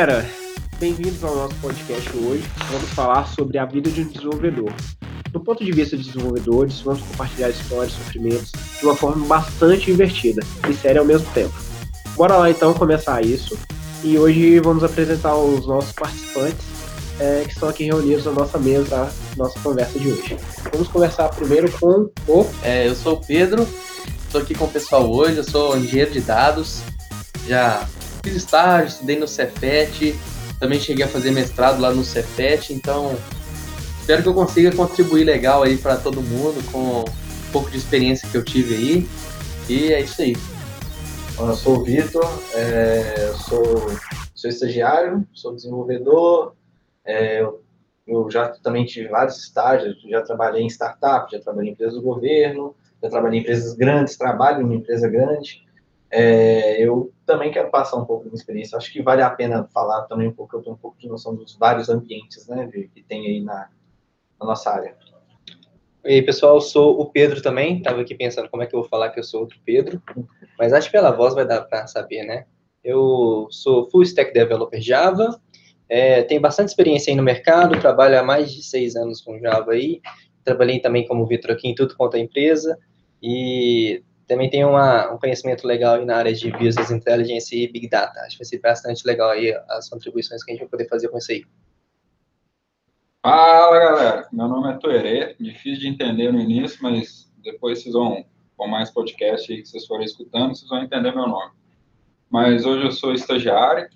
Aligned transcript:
Galera, 0.00 0.26
bem-vindos 0.78 1.22
ao 1.22 1.36
nosso 1.36 1.54
podcast 1.56 2.08
hoje. 2.16 2.42
Vamos 2.70 2.88
falar 2.94 3.26
sobre 3.26 3.58
a 3.58 3.66
vida 3.66 3.90
de 3.90 4.00
um 4.00 4.08
desenvolvedor. 4.08 4.72
Do 5.30 5.38
ponto 5.40 5.62
de 5.62 5.70
vista 5.70 5.94
de 5.94 6.04
desenvolvedores, 6.04 6.80
vamos 6.80 7.02
compartilhar 7.02 7.50
histórias 7.50 7.92
sofrimentos 7.92 8.50
de 8.50 8.86
uma 8.86 8.96
forma 8.96 9.26
bastante 9.26 9.84
divertida 9.84 10.40
e 10.66 10.72
séria 10.72 11.02
ao 11.02 11.06
mesmo 11.06 11.30
tempo. 11.34 11.52
Bora 12.16 12.38
lá 12.38 12.50
então 12.50 12.72
começar 12.72 13.22
isso. 13.22 13.58
E 14.02 14.16
hoje 14.16 14.58
vamos 14.60 14.82
apresentar 14.82 15.36
os 15.36 15.66
nossos 15.66 15.92
participantes 15.92 16.64
é, 17.18 17.42
que 17.44 17.52
estão 17.52 17.68
aqui 17.68 17.84
reunidos 17.84 18.24
na 18.24 18.32
nossa 18.32 18.56
mesa, 18.56 19.12
nossa 19.36 19.60
conversa 19.60 19.98
de 19.98 20.08
hoje. 20.12 20.38
Vamos 20.72 20.88
conversar 20.88 21.28
primeiro 21.28 21.70
com 21.72 22.08
o. 22.26 22.46
É, 22.62 22.88
eu 22.88 22.94
sou 22.94 23.16
o 23.16 23.20
Pedro, 23.20 23.68
estou 24.24 24.40
aqui 24.40 24.54
com 24.54 24.64
o 24.64 24.70
pessoal 24.70 25.06
hoje, 25.12 25.36
eu 25.36 25.44
sou 25.44 25.76
engenheiro 25.76 26.10
de 26.10 26.22
dados, 26.22 26.80
já 27.46 27.86
fiz 28.22 28.36
estágio, 28.36 28.88
estudei 28.88 29.18
no 29.18 29.26
Cefet, 29.26 30.14
também 30.58 30.78
cheguei 30.78 31.04
a 31.04 31.08
fazer 31.08 31.30
mestrado 31.30 31.80
lá 31.80 31.92
no 31.92 32.04
Cefet, 32.04 32.72
então 32.72 33.16
espero 34.00 34.22
que 34.22 34.28
eu 34.28 34.34
consiga 34.34 34.74
contribuir 34.74 35.24
legal 35.24 35.62
aí 35.62 35.76
para 35.76 35.96
todo 35.96 36.22
mundo 36.22 36.62
com 36.70 37.00
um 37.00 37.52
pouco 37.52 37.70
de 37.70 37.78
experiência 37.78 38.28
que 38.28 38.36
eu 38.36 38.44
tive 38.44 38.74
aí. 38.74 39.08
E 39.68 39.92
é 39.92 40.00
isso 40.00 40.20
aí. 40.20 40.36
Eu 41.38 41.54
sou 41.54 41.78
o 41.78 41.84
Vitor, 41.84 42.28
é, 42.54 43.32
sou, 43.48 43.64
sou 44.34 44.50
estagiário, 44.50 45.26
sou 45.32 45.54
desenvolvedor, 45.54 46.54
é, 47.04 47.40
eu, 47.40 47.62
eu, 48.06 48.30
já 48.30 48.48
também 48.48 48.84
tive 48.84 49.08
vários 49.08 49.38
estágios, 49.38 49.96
já 50.02 50.20
trabalhei 50.20 50.62
em 50.62 50.66
startup, 50.66 51.32
já 51.32 51.40
trabalhei 51.40 51.70
em 51.70 51.72
empresas 51.72 51.94
do 51.94 52.02
governo, 52.02 52.74
já 53.02 53.08
trabalhei 53.08 53.38
em 53.38 53.42
empresas 53.42 53.74
grandes, 53.74 54.18
trabalho 54.18 54.60
em 54.60 54.64
uma 54.64 54.74
empresa 54.74 55.08
grande. 55.08 55.64
É, 56.10 56.82
eu 56.82 57.12
também 57.24 57.52
quero 57.52 57.70
passar 57.70 57.96
um 57.96 58.04
pouco 58.04 58.24
da 58.24 58.30
minha 58.30 58.38
experiência. 58.38 58.76
Acho 58.76 58.92
que 58.92 59.02
vale 59.02 59.22
a 59.22 59.30
pena 59.30 59.68
falar 59.72 60.02
também 60.02 60.28
um 60.28 60.32
pouco, 60.32 60.56
eu 60.56 60.62
tenho 60.62 60.74
um 60.74 60.78
pouco 60.78 60.98
de 60.98 61.08
noção 61.08 61.34
dos 61.34 61.56
vários 61.56 61.88
ambientes 61.88 62.48
né, 62.48 62.68
que 62.68 63.02
tem 63.02 63.26
aí 63.26 63.40
na, 63.40 63.68
na 64.40 64.46
nossa 64.46 64.70
área. 64.70 64.96
E 66.04 66.14
aí, 66.14 66.22
pessoal, 66.22 66.54
eu 66.54 66.60
sou 66.60 66.98
o 66.98 67.06
Pedro 67.06 67.42
também. 67.42 67.78
Estava 67.78 68.00
aqui 68.00 68.14
pensando 68.14 68.48
como 68.48 68.62
é 68.62 68.66
que 68.66 68.74
eu 68.74 68.80
vou 68.80 68.88
falar 68.88 69.10
que 69.10 69.20
eu 69.20 69.24
sou 69.24 69.42
outro 69.42 69.58
Pedro, 69.64 70.02
mas 70.58 70.72
acho 70.72 70.86
que 70.86 70.92
pela 70.92 71.10
voz 71.10 71.34
vai 71.34 71.46
dar 71.46 71.60
para 71.62 71.86
saber, 71.86 72.24
né? 72.24 72.46
Eu 72.82 73.46
sou 73.50 73.88
full 73.90 74.02
stack 74.02 74.32
developer 74.32 74.80
Java, 74.80 75.38
é, 75.86 76.22
tenho 76.22 76.40
bastante 76.40 76.68
experiência 76.68 77.10
aí 77.10 77.16
no 77.16 77.22
mercado, 77.22 77.78
trabalho 77.78 78.18
há 78.18 78.22
mais 78.22 78.50
de 78.50 78.62
seis 78.62 78.96
anos 78.96 79.20
com 79.20 79.38
Java 79.38 79.72
aí, 79.72 80.00
trabalhei 80.42 80.80
também 80.80 81.06
como 81.06 81.26
Vitor 81.26 81.50
aqui 81.50 81.68
em 81.68 81.74
tudo 81.74 81.94
quanto 81.94 82.16
é 82.16 82.20
empresa, 82.20 82.78
e 83.22 84.02
também 84.30 84.48
tenho 84.48 84.68
uma, 84.68 85.12
um 85.12 85.18
conhecimento 85.18 85.66
legal 85.66 85.96
aí 85.96 86.04
na 86.04 86.14
área 86.14 86.32
de 86.32 86.52
Business 86.52 86.92
Intelligence 86.92 87.52
e 87.52 87.66
Big 87.66 87.88
Data. 87.88 88.20
Acho 88.20 88.36
que 88.36 88.38
vai 88.38 88.44
ser 88.44 88.60
bastante 88.60 89.04
legal 89.04 89.30
aí 89.30 89.52
as 89.68 89.88
contribuições 89.88 90.44
que 90.44 90.52
a 90.52 90.54
gente 90.54 90.60
vai 90.60 90.70
poder 90.70 90.88
fazer 90.88 91.08
com 91.08 91.18
isso 91.18 91.32
aí. 91.32 91.44
Fala, 93.20 93.76
galera. 93.76 94.28
Meu 94.32 94.46
nome 94.46 94.72
é 94.72 94.76
Toerê. 94.76 95.34
Difícil 95.40 95.80
de 95.80 95.88
entender 95.88 96.32
no 96.32 96.38
início, 96.38 96.78
mas 96.80 97.28
depois 97.42 97.82
vocês 97.82 97.92
vão, 97.92 98.24
com 98.56 98.68
mais 98.68 98.88
podcast 98.88 99.52
aí 99.52 99.62
que 99.62 99.68
vocês 99.68 99.84
forem 99.84 100.04
escutando, 100.04 100.54
vocês 100.54 100.68
vão 100.68 100.84
entender 100.84 101.12
meu 101.12 101.26
nome. 101.26 101.50
Mas 102.30 102.64
hoje 102.64 102.84
eu 102.84 102.92
sou 102.92 103.12
estagiário, 103.12 103.88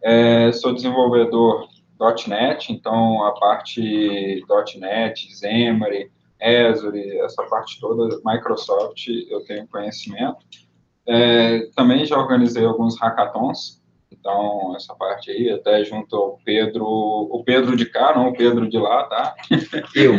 é, 0.00 0.52
sou 0.52 0.72
desenvolvedor 0.72 1.66
.NET, 2.28 2.72
então 2.72 3.24
a 3.24 3.32
parte 3.32 4.44
.NET, 4.78 5.28
Xamarin, 5.34 6.08
Azure, 6.42 7.18
essa 7.20 7.42
parte 7.44 7.80
toda, 7.80 8.20
Microsoft, 8.24 9.06
eu 9.30 9.44
tenho 9.44 9.66
conhecimento. 9.68 10.44
É, 11.06 11.66
também 11.74 12.04
já 12.04 12.16
organizei 12.16 12.64
alguns 12.64 12.98
hackathons, 13.00 13.82
então, 14.12 14.74
essa 14.76 14.94
parte 14.94 15.30
aí, 15.30 15.50
até 15.50 15.84
junto 15.84 16.14
ao 16.14 16.38
Pedro, 16.44 16.84
o 16.86 17.42
Pedro 17.44 17.76
de 17.76 17.86
cá, 17.86 18.14
não 18.14 18.28
o 18.28 18.36
Pedro 18.36 18.68
de 18.68 18.78
lá, 18.78 19.04
tá? 19.04 19.34
Eu. 19.96 20.14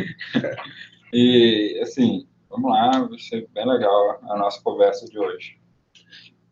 e, 1.13 1.79
assim, 1.81 2.28
vamos 2.50 2.69
lá, 2.69 2.91
vai 3.07 3.19
ser 3.19 3.47
bem 3.53 3.66
legal 3.66 4.19
a 4.29 4.38
nossa 4.38 4.61
conversa 4.61 5.05
de 5.05 5.17
hoje. 5.17 5.57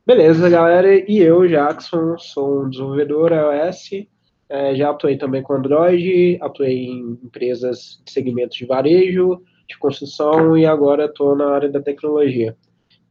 Beleza, 0.06 0.50
galera, 0.50 0.94
e 0.94 1.20
eu, 1.20 1.48
Jackson, 1.48 2.18
sou 2.18 2.64
um 2.64 2.70
desenvolvedor 2.70 3.32
iOS, 3.32 4.08
é, 4.50 4.76
já 4.76 4.90
atuei 4.90 5.16
também 5.16 5.44
com 5.44 5.53
Android, 5.53 6.40
atuei 6.42 6.86
em 6.86 7.20
empresas 7.24 8.02
de 8.03 8.12
segmentos 8.12 8.58
de 8.58 8.66
varejo, 8.66 9.44
de 9.72 9.80
construção 9.80 10.58
e 10.58 10.66
agora 10.66 11.06
estou 11.06 11.36
na 11.36 11.54
área 11.54 11.70
da 11.70 11.82
tecnologia. 11.82 12.56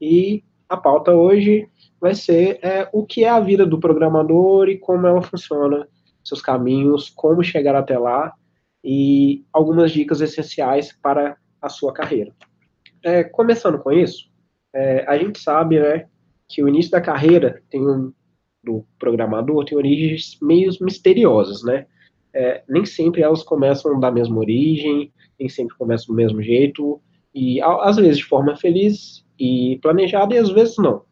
E 0.00 0.44
a 0.68 0.76
pauta 0.76 1.12
hoje 1.12 1.68
vai 2.00 2.14
ser 2.14 2.58
é, 2.62 2.88
o 2.92 3.04
que 3.04 3.24
é 3.24 3.28
a 3.28 3.40
vida 3.40 3.66
do 3.66 3.80
programador 3.80 4.68
e 4.68 4.78
como 4.78 5.06
ela 5.06 5.20
funciona, 5.20 5.86
seus 6.24 6.40
caminhos, 6.40 7.10
como 7.10 7.42
chegar 7.42 7.74
até 7.74 7.98
lá 7.98 8.32
e 8.82 9.44
algumas 9.52 9.90
dicas 9.90 10.20
essenciais 10.20 10.92
para 11.02 11.36
a 11.60 11.68
sua 11.68 11.92
carreira. 11.92 12.32
É, 13.02 13.24
começando 13.24 13.78
com 13.78 13.92
isso, 13.92 14.30
é, 14.74 15.04
a 15.06 15.16
gente 15.18 15.38
sabe 15.38 15.80
né, 15.80 16.06
que 16.48 16.62
o 16.62 16.68
início 16.68 16.90
da 16.90 17.00
carreira 17.00 17.62
tem 17.70 17.80
um, 17.80 18.12
do 18.62 18.84
programador 18.98 19.64
tem 19.64 19.76
origens 19.76 20.38
meio 20.40 20.70
misteriosas, 20.80 21.62
né? 21.62 21.86
É, 22.32 22.62
nem 22.68 22.84
sempre 22.84 23.22
elas 23.22 23.42
começam 23.42 23.98
da 23.98 24.10
mesma 24.10 24.38
origem, 24.38 25.12
nem 25.38 25.48
sempre 25.48 25.76
começam 25.76 26.08
do 26.08 26.14
mesmo 26.14 26.42
jeito, 26.42 27.00
e 27.34 27.60
às 27.60 27.96
vezes 27.96 28.18
de 28.18 28.24
forma 28.24 28.56
feliz 28.56 29.24
e 29.38 29.78
planejada, 29.82 30.34
e 30.34 30.38
às 30.38 30.50
vezes 30.50 30.76
não. 30.78 31.02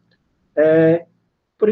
É, 0.55 1.05
por, 1.57 1.69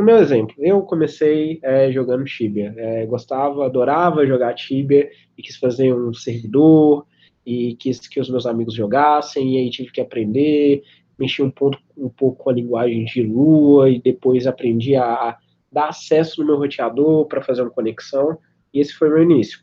o 0.00 0.02
meu 0.02 0.16
exemplo, 0.16 0.54
eu 0.58 0.82
comecei 0.82 1.60
é, 1.62 1.92
jogando 1.92 2.24
Tibia. 2.24 2.74
É, 2.76 3.06
gostava, 3.06 3.66
adorava 3.66 4.26
jogar 4.26 4.54
Tibia 4.54 5.10
e 5.36 5.42
quis 5.42 5.56
fazer 5.56 5.94
um 5.94 6.14
servidor 6.14 7.06
e 7.44 7.76
quis 7.76 8.00
que 8.08 8.20
os 8.20 8.30
meus 8.30 8.46
amigos 8.46 8.74
jogassem, 8.74 9.54
e 9.54 9.58
aí 9.58 9.70
tive 9.70 9.92
que 9.92 10.00
aprender, 10.00 10.82
mexi 11.18 11.42
um, 11.42 11.50
ponto, 11.50 11.78
um 11.96 12.08
pouco 12.08 12.44
com 12.44 12.50
a 12.50 12.52
linguagem 12.54 13.04
de 13.04 13.22
Lua 13.22 13.90
e 13.90 14.00
depois 14.00 14.46
aprendi 14.46 14.96
a, 14.96 15.36
dar 15.70 15.88
acesso 15.88 16.40
no 16.40 16.46
meu 16.46 16.56
roteador 16.56 17.26
para 17.26 17.42
fazer 17.42 17.62
uma 17.62 17.70
conexão, 17.70 18.38
e 18.72 18.80
esse 18.80 18.92
foi 18.92 19.08
o 19.08 19.12
meu 19.12 19.22
início. 19.22 19.60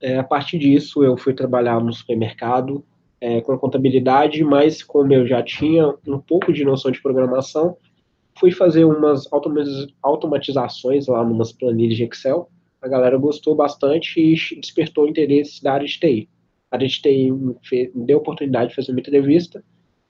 É, 0.00 0.18
a 0.18 0.24
partir 0.24 0.58
disso, 0.58 1.02
eu 1.02 1.16
fui 1.16 1.34
trabalhar 1.34 1.80
no 1.80 1.92
supermercado, 1.92 2.84
é, 3.20 3.40
com 3.40 3.58
contabilidade, 3.58 4.44
mas 4.44 4.82
como 4.82 5.12
eu 5.12 5.26
já 5.26 5.42
tinha 5.42 5.92
um 6.06 6.18
pouco 6.18 6.52
de 6.52 6.64
noção 6.64 6.90
de 6.90 7.02
programação, 7.02 7.76
fui 8.38 8.52
fazer 8.52 8.84
umas 8.84 9.28
automatizações 10.02 11.08
lá 11.08 11.24
numas 11.24 11.52
planilhas 11.52 11.96
de 11.96 12.04
Excel. 12.04 12.48
A 12.80 12.86
galera 12.86 13.18
gostou 13.18 13.56
bastante 13.56 14.20
e 14.20 14.60
despertou 14.60 15.08
interesse 15.08 15.62
da 15.62 15.72
área 15.72 15.86
de 15.86 15.98
TI. 15.98 16.28
A 16.70 16.76
área 16.76 16.86
de 16.86 17.02
TI 17.02 17.32
me, 17.32 17.56
fez, 17.64 17.92
me 17.92 18.04
deu 18.04 18.18
a 18.18 18.20
oportunidade 18.20 18.70
de 18.70 18.76
fazer 18.76 18.92
uma 18.92 19.00
entrevista, 19.00 19.64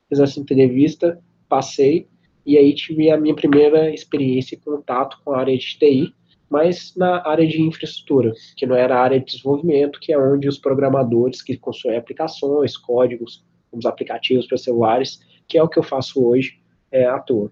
fiz 0.08 0.20
essa 0.20 0.38
entrevista, 0.38 1.18
passei, 1.48 2.06
e 2.48 2.56
aí 2.56 2.74
tive 2.74 3.10
a 3.10 3.18
minha 3.18 3.34
primeira 3.34 3.92
experiência 3.92 4.54
e 4.54 4.58
contato 4.58 5.18
com 5.22 5.32
a 5.32 5.40
área 5.40 5.54
de 5.54 5.78
TI, 5.78 6.14
mas 6.48 6.94
na 6.96 7.22
área 7.28 7.46
de 7.46 7.60
infraestrutura, 7.60 8.32
que 8.56 8.64
não 8.64 8.74
era 8.74 8.96
a 8.96 9.02
área 9.02 9.20
de 9.20 9.26
desenvolvimento, 9.26 10.00
que 10.00 10.14
é 10.14 10.18
onde 10.18 10.48
os 10.48 10.56
programadores 10.56 11.42
que 11.42 11.58
constroem 11.58 11.98
aplicações, 11.98 12.74
códigos, 12.74 13.44
os 13.70 13.84
aplicativos 13.84 14.46
para 14.46 14.56
celulares, 14.56 15.20
que 15.46 15.58
é 15.58 15.62
o 15.62 15.68
que 15.68 15.78
eu 15.78 15.82
faço 15.82 16.26
hoje, 16.26 16.58
é, 16.90 17.04
atuam. 17.04 17.50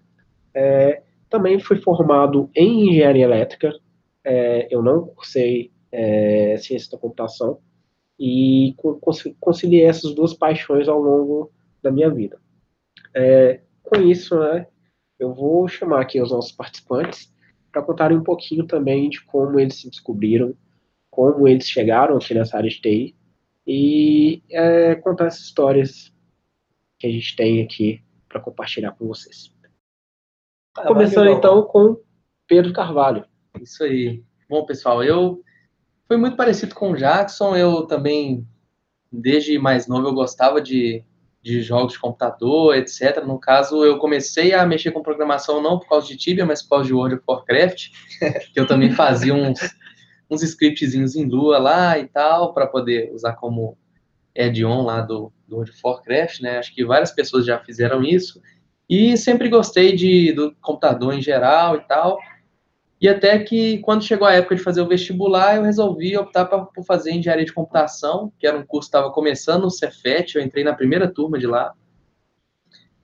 É, 0.51 1.03
também 1.29 1.59
fui 1.59 1.77
formado 1.79 2.49
em 2.55 2.89
engenharia 2.89 3.25
elétrica, 3.25 3.71
é, 4.23 4.67
eu 4.71 4.81
não 4.81 5.05
cursei 5.05 5.71
é, 5.91 6.57
ciência 6.57 6.89
da 6.89 6.97
computação, 6.97 7.59
e 8.19 8.75
conciliei 9.39 9.85
essas 9.85 10.15
duas 10.15 10.33
paixões 10.33 10.87
ao 10.87 10.99
longo 10.99 11.51
da 11.83 11.91
minha 11.91 12.09
vida. 12.09 12.41
É, 13.13 13.59
com 13.83 14.01
isso, 14.01 14.39
né, 14.39 14.65
eu 15.19 15.33
vou 15.33 15.67
chamar 15.67 16.01
aqui 16.01 16.21
os 16.21 16.31
nossos 16.31 16.51
participantes, 16.51 17.33
para 17.71 17.81
contarem 17.81 18.17
um 18.17 18.23
pouquinho 18.23 18.65
também 18.65 19.09
de 19.09 19.23
como 19.23 19.59
eles 19.59 19.75
se 19.75 19.89
descobriram, 19.89 20.55
como 21.09 21.47
eles 21.47 21.67
chegaram 21.67 22.17
aqui 22.17 22.33
nessa 22.33 22.57
área 22.57 22.69
de 22.69 22.81
TI 22.81 23.15
e 23.65 24.41
é, 24.49 24.95
contar 24.95 25.27
essas 25.27 25.41
histórias 25.41 26.13
que 26.97 27.07
a 27.07 27.11
gente 27.11 27.35
tem 27.35 27.61
aqui 27.61 28.01
para 28.27 28.39
compartilhar 28.39 28.91
com 28.93 29.07
vocês. 29.07 29.53
Ah, 30.75 30.87
Começando 30.87 31.29
então 31.29 31.63
com 31.63 31.99
Pedro 32.47 32.71
Carvalho. 32.73 33.25
Isso 33.61 33.83
aí. 33.83 34.23
Bom, 34.49 34.65
pessoal, 34.65 35.03
eu 35.03 35.43
fui 36.07 36.17
muito 36.17 36.37
parecido 36.37 36.73
com 36.73 36.91
o 36.91 36.95
Jackson. 36.95 37.55
Eu 37.55 37.85
também, 37.85 38.47
desde 39.11 39.59
mais 39.59 39.87
novo, 39.87 40.07
eu 40.07 40.13
gostava 40.13 40.61
de 40.61 41.03
de 41.47 41.61
jogos 41.61 41.93
de 41.93 41.99
computador, 41.99 42.75
etc. 42.75 43.23
No 43.25 43.39
caso, 43.39 43.85
eu 43.85 43.97
comecei 43.97 44.53
a 44.53 44.65
mexer 44.65 44.91
com 44.91 45.01
programação 45.01 45.61
não 45.61 45.79
por 45.79 45.87
causa 45.87 46.05
de 46.05 46.17
Tibia, 46.17 46.45
mas 46.45 46.61
por 46.61 46.69
causa 46.71 46.87
de 46.87 46.93
World 46.93 47.15
of 47.15 47.23
Warcraft, 47.25 47.87
que 48.53 48.59
eu 48.59 48.67
também 48.67 48.91
fazia 48.91 49.33
uns, 49.33 49.57
uns 50.29 50.43
scriptzinhos 50.43 51.15
em 51.15 51.23
Lua 51.23 51.57
lá 51.57 51.97
e 51.97 52.05
tal, 52.05 52.53
para 52.53 52.67
poder 52.67 53.13
usar 53.13 53.33
como 53.33 53.77
add-on 54.37 54.83
lá 54.83 54.99
do, 54.99 55.31
do 55.47 55.55
World 55.55 55.71
of 55.71 55.79
Warcraft, 55.81 56.41
né? 56.41 56.57
Acho 56.57 56.75
que 56.75 56.83
várias 56.83 57.11
pessoas 57.11 57.45
já 57.45 57.57
fizeram 57.59 58.03
isso. 58.03 58.41
E 58.89 59.15
sempre 59.15 59.47
gostei 59.47 59.95
de, 59.95 60.33
do 60.33 60.53
computador 60.61 61.13
em 61.13 61.21
geral 61.21 61.77
e 61.77 61.81
tal. 61.87 62.19
E 62.99 63.07
até 63.07 63.37
que, 63.39 63.77
quando 63.79 64.03
chegou 64.03 64.27
a 64.27 64.33
época 64.33 64.55
de 64.55 64.63
fazer 64.63 64.81
o 64.81 64.87
vestibular, 64.87 65.55
eu 65.55 65.63
resolvi 65.63 66.17
optar 66.17 66.45
pra, 66.45 66.59
por 66.59 66.83
fazer 66.83 67.11
engenharia 67.11 67.45
de 67.45 67.53
computação, 67.53 68.33
que 68.39 68.47
era 68.47 68.57
um 68.57 68.65
curso 68.65 68.89
que 68.89 68.97
estava 68.97 69.13
começando 69.13 69.63
no 69.63 69.69
Cefet, 69.69 70.35
eu 70.35 70.41
entrei 70.41 70.63
na 70.63 70.73
primeira 70.73 71.07
turma 71.07 71.37
de 71.37 71.45
lá. 71.45 71.73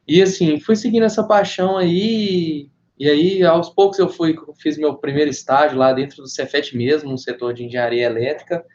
E 0.08 0.22
assim, 0.22 0.60
fui 0.60 0.76
seguindo 0.76 1.04
essa 1.04 1.24
paixão 1.24 1.78
aí, 1.78 2.70
e 2.98 3.08
aí 3.08 3.44
aos 3.44 3.70
poucos 3.70 4.00
eu 4.00 4.10
fui, 4.10 4.36
fiz 4.60 4.78
meu 4.78 4.96
primeiro 4.96 5.30
estágio 5.30 5.78
lá 5.78 5.94
dentro 5.94 6.24
do 6.24 6.28
Cefet 6.28 6.76
mesmo, 6.76 7.12
no 7.12 7.18
setor 7.18 7.54
de 7.54 7.64
engenharia 7.64 8.06
elétrica. 8.06 8.66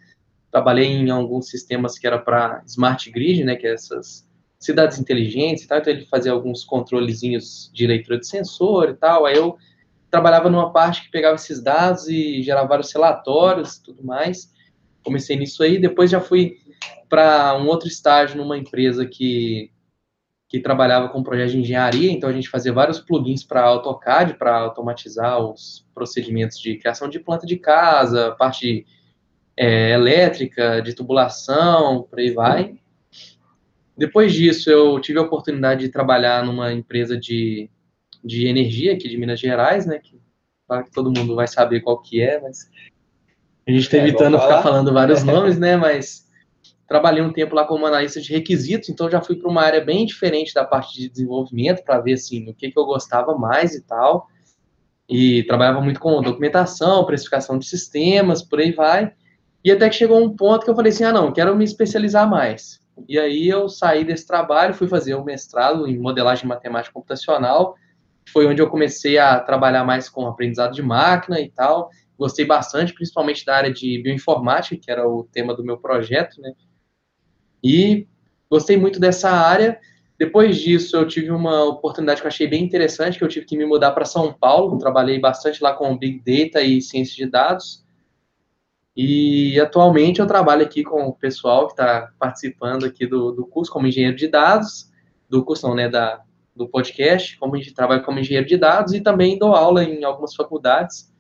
Trabalhei 0.53 0.87
em 0.87 1.11
alguns 1.11 1.51
sistemas 1.51 1.99
que 1.99 2.07
era 2.07 2.19
para 2.19 2.63
smart 2.65 3.11
grid, 3.11 3.43
né, 3.43 3.57
que 3.57 3.67
é 3.67 3.73
essas 3.75 4.27
cidades 4.59 4.99
inteligentes 4.99 5.65
e 5.65 5.69
tal, 5.69 5.79
então 5.79 5.93
ele 5.93 6.07
fazia 6.07 6.33
alguns 6.33 6.65
controlezinhos 6.65 7.71
de 7.73 7.87
leitura 7.87 8.19
de 8.19 8.27
sensor 8.27 8.91
e 8.91 8.95
tal, 8.95 9.25
aí 9.25 9.37
eu 9.37 9.57
trabalhava 10.11 10.49
numa 10.49 10.73
parte 10.73 11.03
que 11.03 11.11
pegava 11.11 11.37
esses 11.37 11.63
dados 11.63 12.09
e 12.09 12.43
gerava 12.43 12.69
vários 12.69 12.93
relatórios 12.93 13.77
e 13.77 13.83
tudo 13.83 14.05
mais. 14.05 14.53
Comecei 15.05 15.37
nisso 15.37 15.63
aí, 15.63 15.79
depois 15.79 16.11
já 16.11 16.21
fui 16.21 16.57
para 17.09 17.57
um 17.57 17.67
outro 17.67 17.89
estágio 17.89 18.37
numa 18.37 18.59
empresa 18.59 19.07
que, 19.07 19.71
que 20.49 20.61
trabalhava 20.61 21.09
com 21.09 21.23
projetos 21.23 21.53
de 21.53 21.61
engenharia, 21.61 22.11
então 22.11 22.29
a 22.29 22.33
gente 22.33 22.49
fazia 22.49 22.73
vários 22.73 23.01
plugins 23.01 23.43
para 23.43 23.63
AutoCAD, 23.63 24.35
para 24.35 24.59
automatizar 24.59 25.39
os 25.39 25.87
procedimentos 25.95 26.59
de 26.59 26.77
criação 26.77 27.09
de 27.09 27.19
planta 27.19 27.47
de 27.47 27.57
casa, 27.57 28.35
parte 28.39 28.87
é, 29.57 29.93
elétrica, 29.93 30.81
de 30.81 30.95
tubulação, 30.95 32.03
por 32.03 32.19
aí 32.19 32.31
vai. 32.31 32.79
Depois 33.97 34.33
disso, 34.33 34.71
eu 34.71 35.01
tive 35.01 35.19
a 35.19 35.23
oportunidade 35.23 35.81
de 35.81 35.89
trabalhar 35.89 36.45
numa 36.45 36.73
empresa 36.73 37.19
de 37.19 37.69
de 38.25 38.47
energia 38.47 38.93
aqui 38.95 39.09
de 39.09 39.17
Minas 39.17 39.41
Gerais, 39.41 39.87
né? 39.87 39.99
Que, 39.99 40.21
claro 40.67 40.85
que 40.85 40.91
todo 40.91 41.13
mundo 41.17 41.35
vai 41.35 41.47
saber 41.47 41.81
qual 41.81 42.01
que 42.01 42.21
é, 42.21 42.41
mas 42.41 42.69
a 43.67 43.71
gente 43.71 43.83
está 43.83 43.99
é, 43.99 44.01
evitando 44.01 44.39
ficar 44.39 44.63
falando 44.63 44.93
vários 44.93 45.23
nomes, 45.25 45.59
né? 45.59 45.77
Mas 45.77 46.27
trabalhei 46.89 47.23
um 47.23 47.33
tempo 47.33 47.55
lá 47.55 47.65
como 47.65 47.87
analista 47.87 48.21
de 48.21 48.33
requisitos, 48.33 48.89
então 48.89 49.11
já 49.11 49.21
fui 49.21 49.37
para 49.37 49.51
uma 49.51 49.63
área 49.63 49.81
bem 49.81 50.07
diferente 50.07 50.55
da 50.55 50.65
parte 50.65 50.99
de 50.99 51.09
desenvolvimento 51.09 51.85
para 51.85 52.01
ver 52.01 52.15
assim 52.15 52.49
o 52.49 52.55
que, 52.55 52.71
que 52.71 52.79
eu 52.79 52.87
gostava 52.87 53.37
mais 53.37 53.75
e 53.75 53.83
tal. 53.83 54.27
E 55.09 55.43
trabalhava 55.45 55.81
muito 55.81 56.01
com 56.01 56.21
documentação, 56.21 57.05
precificação 57.05 57.59
de 57.59 57.67
sistemas, 57.67 58.43
por 58.43 58.61
aí 58.61 58.73
vai. 58.73 59.13
E 59.65 59.71
até 59.71 59.89
que 59.89 59.97
chegou 59.97 60.23
um 60.23 60.35
ponto 60.35 60.65
que 60.65 60.71
eu 60.71 60.77
falei 60.77 60.93
assim: 60.93 61.05
ah, 61.05 61.13
não, 61.13 61.33
quero 61.33 61.55
me 61.57 61.65
especializar 61.65 62.29
mais. 62.29 62.81
E 63.09 63.19
aí 63.19 63.49
eu 63.49 63.69
saí 63.69 64.05
desse 64.05 64.27
trabalho, 64.27 64.75
fui 64.75 64.89
fazer 64.89 65.15
um 65.15 65.25
mestrado 65.25 65.87
em 65.87 65.99
modelagem 65.99 66.47
matemática 66.47 66.93
computacional 66.93 67.77
foi 68.33 68.47
onde 68.47 68.63
eu 68.63 68.69
comecei 68.69 69.19
a 69.19 69.39
trabalhar 69.41 69.85
mais 69.85 70.09
com 70.09 70.27
aprendizado 70.27 70.75
de 70.75 70.83
máquina 70.83 71.41
e 71.41 71.51
tal. 71.51 71.91
Gostei 72.19 72.45
bastante, 72.45 72.93
principalmente 72.93 73.45
da 73.45 73.57
área 73.57 73.73
de 73.73 74.03
bioinformática, 74.03 74.77
que 74.77 74.91
era 74.91 75.09
o 75.09 75.25
tema 75.25 75.55
do 75.55 75.65
meu 75.65 75.79
projeto, 75.79 76.41
né? 76.41 76.53
E 77.63 78.07
gostei 78.51 78.77
muito 78.77 78.99
dessa 78.99 79.31
área. 79.31 79.79
Depois 80.19 80.57
disso, 80.57 80.97
eu 80.97 81.07
tive 81.07 81.31
uma 81.31 81.65
oportunidade 81.65 82.21
que 82.21 82.27
eu 82.27 82.31
achei 82.31 82.49
bem 82.49 82.65
interessante, 82.65 83.19
que 83.19 83.25
eu 83.25 83.29
tive 83.29 83.47
que 83.47 83.57
me 83.57 83.65
mudar 83.65 83.93
para 83.93 84.05
São 84.05 84.33
Paulo. 84.33 84.79
Trabalhei 84.79 85.21
bastante 85.21 85.63
lá 85.63 85.73
com 85.73 85.97
Big 85.97 86.19
Data 86.19 86.61
e 86.61 86.83
ciência 86.83 87.15
de 87.15 87.31
dados. 87.31 87.85
E 88.97 89.61
atualmente 89.61 90.19
eu 90.19 90.27
trabalho 90.27 90.65
aqui 90.65 90.83
com 90.83 91.05
o 91.07 91.15
pessoal 91.15 91.67
que 91.67 91.75
está 91.75 92.11
participando 92.19 92.85
aqui 92.85 93.07
do, 93.07 93.31
do 93.31 93.47
curso 93.47 93.73
como 93.73 93.87
engenheiro 93.87 94.17
de 94.17 94.27
dados, 94.27 94.91
do 95.31 95.45
curso 95.45 95.69
não, 95.69 95.77
né, 95.77 95.89
da, 95.89 96.21
do 96.59 96.69
podcast, 96.69 97.39
como 97.39 97.55
a 97.55 97.59
gente 97.59 97.73
trabalha 97.73 98.03
como 98.03 98.19
engenheiro 98.19 98.47
de 98.47 98.57
dados 98.57 98.93
e 98.93 99.01
também 99.01 99.39
dou 99.39 99.55
aula 99.55 99.83
em 99.85 100.05
algumas 100.05 100.35
faculdades. 100.35 101.11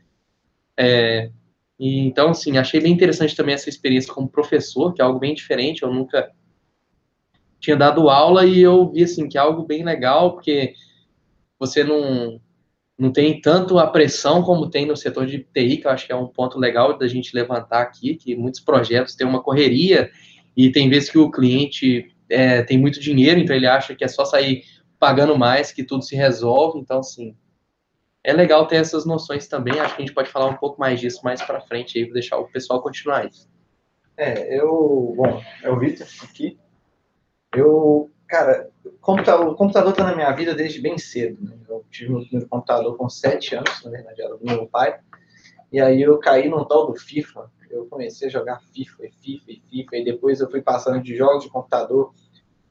É, 0.77 1.31
e, 1.79 2.01
então, 2.01 2.31
assim, 2.31 2.59
achei 2.59 2.81
bem 2.81 2.93
interessante 2.93 3.37
também 3.37 3.55
essa 3.55 3.69
experiência 3.69 4.13
como 4.13 4.29
professor, 4.29 4.93
que 4.93 5.01
é 5.01 5.05
algo 5.05 5.19
bem 5.19 5.33
diferente. 5.33 5.83
Eu 5.83 5.95
nunca 5.95 6.31
tinha 7.61 7.77
dado 7.77 8.11
aula 8.11 8.45
e 8.45 8.61
eu 8.61 8.91
vi, 8.91 9.05
assim, 9.05 9.29
que 9.29 9.39
é 9.39 9.41
algo 9.41 9.65
bem 9.65 9.85
legal, 9.85 10.33
porque 10.33 10.75
você 11.59 11.83
não, 11.85 12.41
não 12.99 13.13
tem 13.13 13.41
tanto 13.41 13.79
a 13.79 13.87
pressão 13.87 14.43
como 14.43 14.69
tem 14.69 14.87
no 14.87 14.97
setor 14.97 15.27
de 15.27 15.39
TI, 15.39 15.79
que 15.79 15.87
eu 15.87 15.91
acho 15.91 16.07
que 16.07 16.13
é 16.13 16.17
um 16.17 16.27
ponto 16.27 16.59
legal 16.59 16.99
da 16.99 17.07
gente 17.07 17.35
levantar 17.35 17.81
aqui, 17.81 18.17
que 18.17 18.35
muitos 18.35 18.61
projetos 18.61 19.15
têm 19.15 19.27
uma 19.27 19.43
correria 19.43 20.11
e 20.57 20.71
tem 20.71 20.89
vezes 20.89 21.11
que 21.11 21.19
o 21.19 21.31
cliente 21.31 22.13
é, 22.29 22.63
tem 22.63 22.77
muito 22.77 23.01
dinheiro, 23.01 23.39
então 23.41 23.55
ele 23.55 23.67
acha 23.67 23.95
que 23.95 24.05
é 24.05 24.09
só 24.09 24.25
sair 24.25 24.65
pagando 24.99 25.39
mais 25.39 25.73
que 25.73 25.85
tudo 25.85 26.03
se 26.03 26.17
resolve. 26.17 26.79
Então, 26.79 27.01
assim, 27.01 27.37
é 28.23 28.33
legal 28.33 28.67
ter 28.67 28.77
essas 28.77 29.05
noções 29.07 29.47
também. 29.47 29.79
Acho 29.79 29.97
que 29.97 30.03
a 30.03 30.05
gente 30.05 30.15
pode 30.15 30.31
falar 30.31 30.47
um 30.47 30.57
pouco 30.57 30.81
mais 30.81 31.01
disso 31.01 31.21
mais 31.25 31.43
para 31.43 31.61
frente 31.61 31.99
aí, 31.99 32.05
vou 32.05 32.15
deixar 32.15 32.39
o 32.39 32.49
pessoal 32.49 32.83
continuar 32.83 33.27
isso. 33.27 33.49
É, 34.17 34.59
eu, 34.59 35.15
bom, 35.17 35.41
é 35.63 35.71
o 35.71 35.79
Vitor 35.79 36.07
aqui. 36.25 36.59
Eu, 37.55 38.11
cara, 38.27 38.69
o 38.85 39.55
computador 39.55 39.91
está 39.91 40.05
na 40.05 40.15
minha 40.15 40.31
vida 40.33 40.55
desde 40.55 40.81
bem 40.81 40.99
cedo. 40.99 41.43
Né? 41.43 41.57
Eu 41.69 41.85
tive 41.91 42.11
meu 42.11 42.23
primeiro 42.23 42.49
computador 42.49 42.97
com 42.97 43.09
sete 43.09 43.55
anos, 43.55 43.85
na 43.85 43.91
verdade, 43.91 44.21
era 44.21 44.37
do 44.37 44.45
meu 44.45 44.67
pai. 44.67 44.99
E 45.71 45.81
aí 45.81 46.03
eu 46.03 46.19
caí 46.19 46.49
no 46.49 46.65
tal 46.65 46.87
do 46.87 46.99
FIFA. 46.99 47.51
Eu 47.71 47.87
comecei 47.87 48.29
a 48.29 48.31
jogar 48.31 48.61
FIFA 48.73 49.07
e 49.07 49.13
FIFA 49.13 49.51
e 49.51 49.63
FIFA. 49.71 49.97
E 49.97 50.05
depois 50.05 50.41
eu 50.41 50.51
fui 50.51 50.63
passando 50.63 51.03
de 51.03 51.15
jogos 51.15 51.45
de 51.45 51.51
computador 51.51 52.13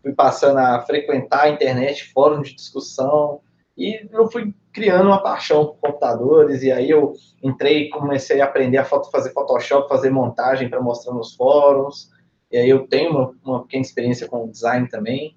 fui 0.02 0.14
passando 0.14 0.58
a 0.60 0.82
frequentar 0.82 1.44
a 1.44 1.50
internet, 1.50 2.12
fóruns 2.14 2.50
de 2.50 2.56
discussão, 2.56 3.42
e 3.78 4.08
eu 4.12 4.30
fui 4.32 4.54
criando 4.74 5.08
uma 5.08 5.22
paixão 5.22 5.66
por 5.66 5.78
computadores, 5.78 6.64
e 6.64 6.72
aí 6.72 6.90
eu 6.90 7.14
entrei 7.44 7.90
comecei 7.90 8.42
a 8.42 8.46
aprender 8.46 8.78
a 8.78 8.86
fazer 8.86 9.32
Photoshop, 9.32 9.90
fazer 9.90 10.10
montagem 10.10 10.70
para 10.70 10.82
mostrar 10.82 11.14
nos 11.14 11.36
fóruns, 11.36 12.10
e 12.52 12.58
aí 12.58 12.70
eu 12.70 12.88
tenho 12.88 13.12
uma, 13.12 13.36
uma 13.44 13.62
pequena 13.64 13.84
experiência 13.84 14.28
com 14.28 14.50
design 14.50 14.88
também, 14.90 15.36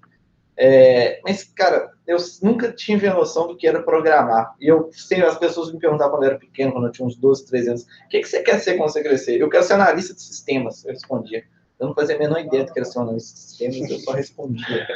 é, 0.63 1.19
mas, 1.23 1.43
cara, 1.43 1.91
eu 2.05 2.17
nunca 2.43 2.71
tive 2.71 3.07
a 3.07 3.15
noção 3.15 3.47
do 3.47 3.57
que 3.57 3.67
era 3.67 3.81
programar. 3.81 4.53
E 4.59 4.67
eu 4.67 4.91
sei, 4.91 5.23
as 5.23 5.35
pessoas 5.35 5.73
me 5.73 5.79
perguntavam 5.79 6.11
quando 6.11 6.23
eu 6.23 6.29
era 6.29 6.39
pequeno, 6.39 6.71
quando 6.71 6.85
eu 6.85 6.91
tinha 6.91 7.07
uns 7.07 7.15
12, 7.15 7.47
13 7.47 7.69
anos, 7.69 7.81
o 7.81 8.09
que, 8.09 8.19
que 8.19 8.27
você 8.27 8.43
quer 8.43 8.59
ser 8.59 8.77
quando 8.77 8.91
você 8.91 9.01
crescer? 9.01 9.41
Eu 9.41 9.49
quero 9.49 9.63
ser 9.63 9.73
analista 9.73 10.13
de 10.13 10.21
sistemas, 10.21 10.85
eu 10.85 10.91
respondia. 10.91 11.43
Eu 11.81 11.87
não 11.87 11.95
fazia 11.95 12.15
a 12.15 12.19
menor 12.19 12.39
ideia 12.39 12.63
do 12.63 12.71
que 12.71 12.77
era 12.77 12.85
ser 12.85 12.99
um 12.99 13.01
analista 13.01 13.33
de 13.33 13.39
sistemas, 13.39 13.89
eu 13.89 13.99
só 13.99 14.11
respondia. 14.11 14.87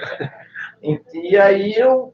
E, 0.84 1.36
aí 1.36 1.74
eu, 1.74 2.13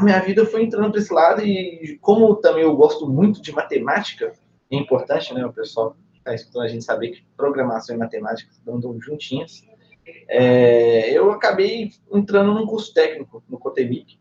minha 0.00 0.20
vida 0.20 0.46
foi 0.46 0.62
entrando 0.62 0.92
para 0.92 1.00
esse 1.00 1.12
lado 1.12 1.44
e 1.44 1.98
como 2.00 2.36
também 2.36 2.62
eu 2.62 2.76
gosto 2.76 3.08
muito 3.08 3.42
de 3.42 3.50
matemática, 3.50 4.32
é 4.70 4.76
importante, 4.76 5.34
né, 5.34 5.44
o 5.44 5.52
pessoal 5.52 5.96
está 6.14 6.32
escutando 6.32 6.62
a 6.62 6.68
gente 6.68 6.84
saber 6.84 7.10
que 7.10 7.24
programação 7.36 7.96
e 7.96 7.98
matemática 7.98 8.52
andam 8.64 8.96
juntinhas, 9.00 9.64
é, 10.28 11.10
eu 11.10 11.32
acabei 11.32 11.90
entrando 12.12 12.54
num 12.54 12.64
curso 12.64 12.94
técnico 12.94 13.42
no 13.48 13.58
Cotemig. 13.58 14.20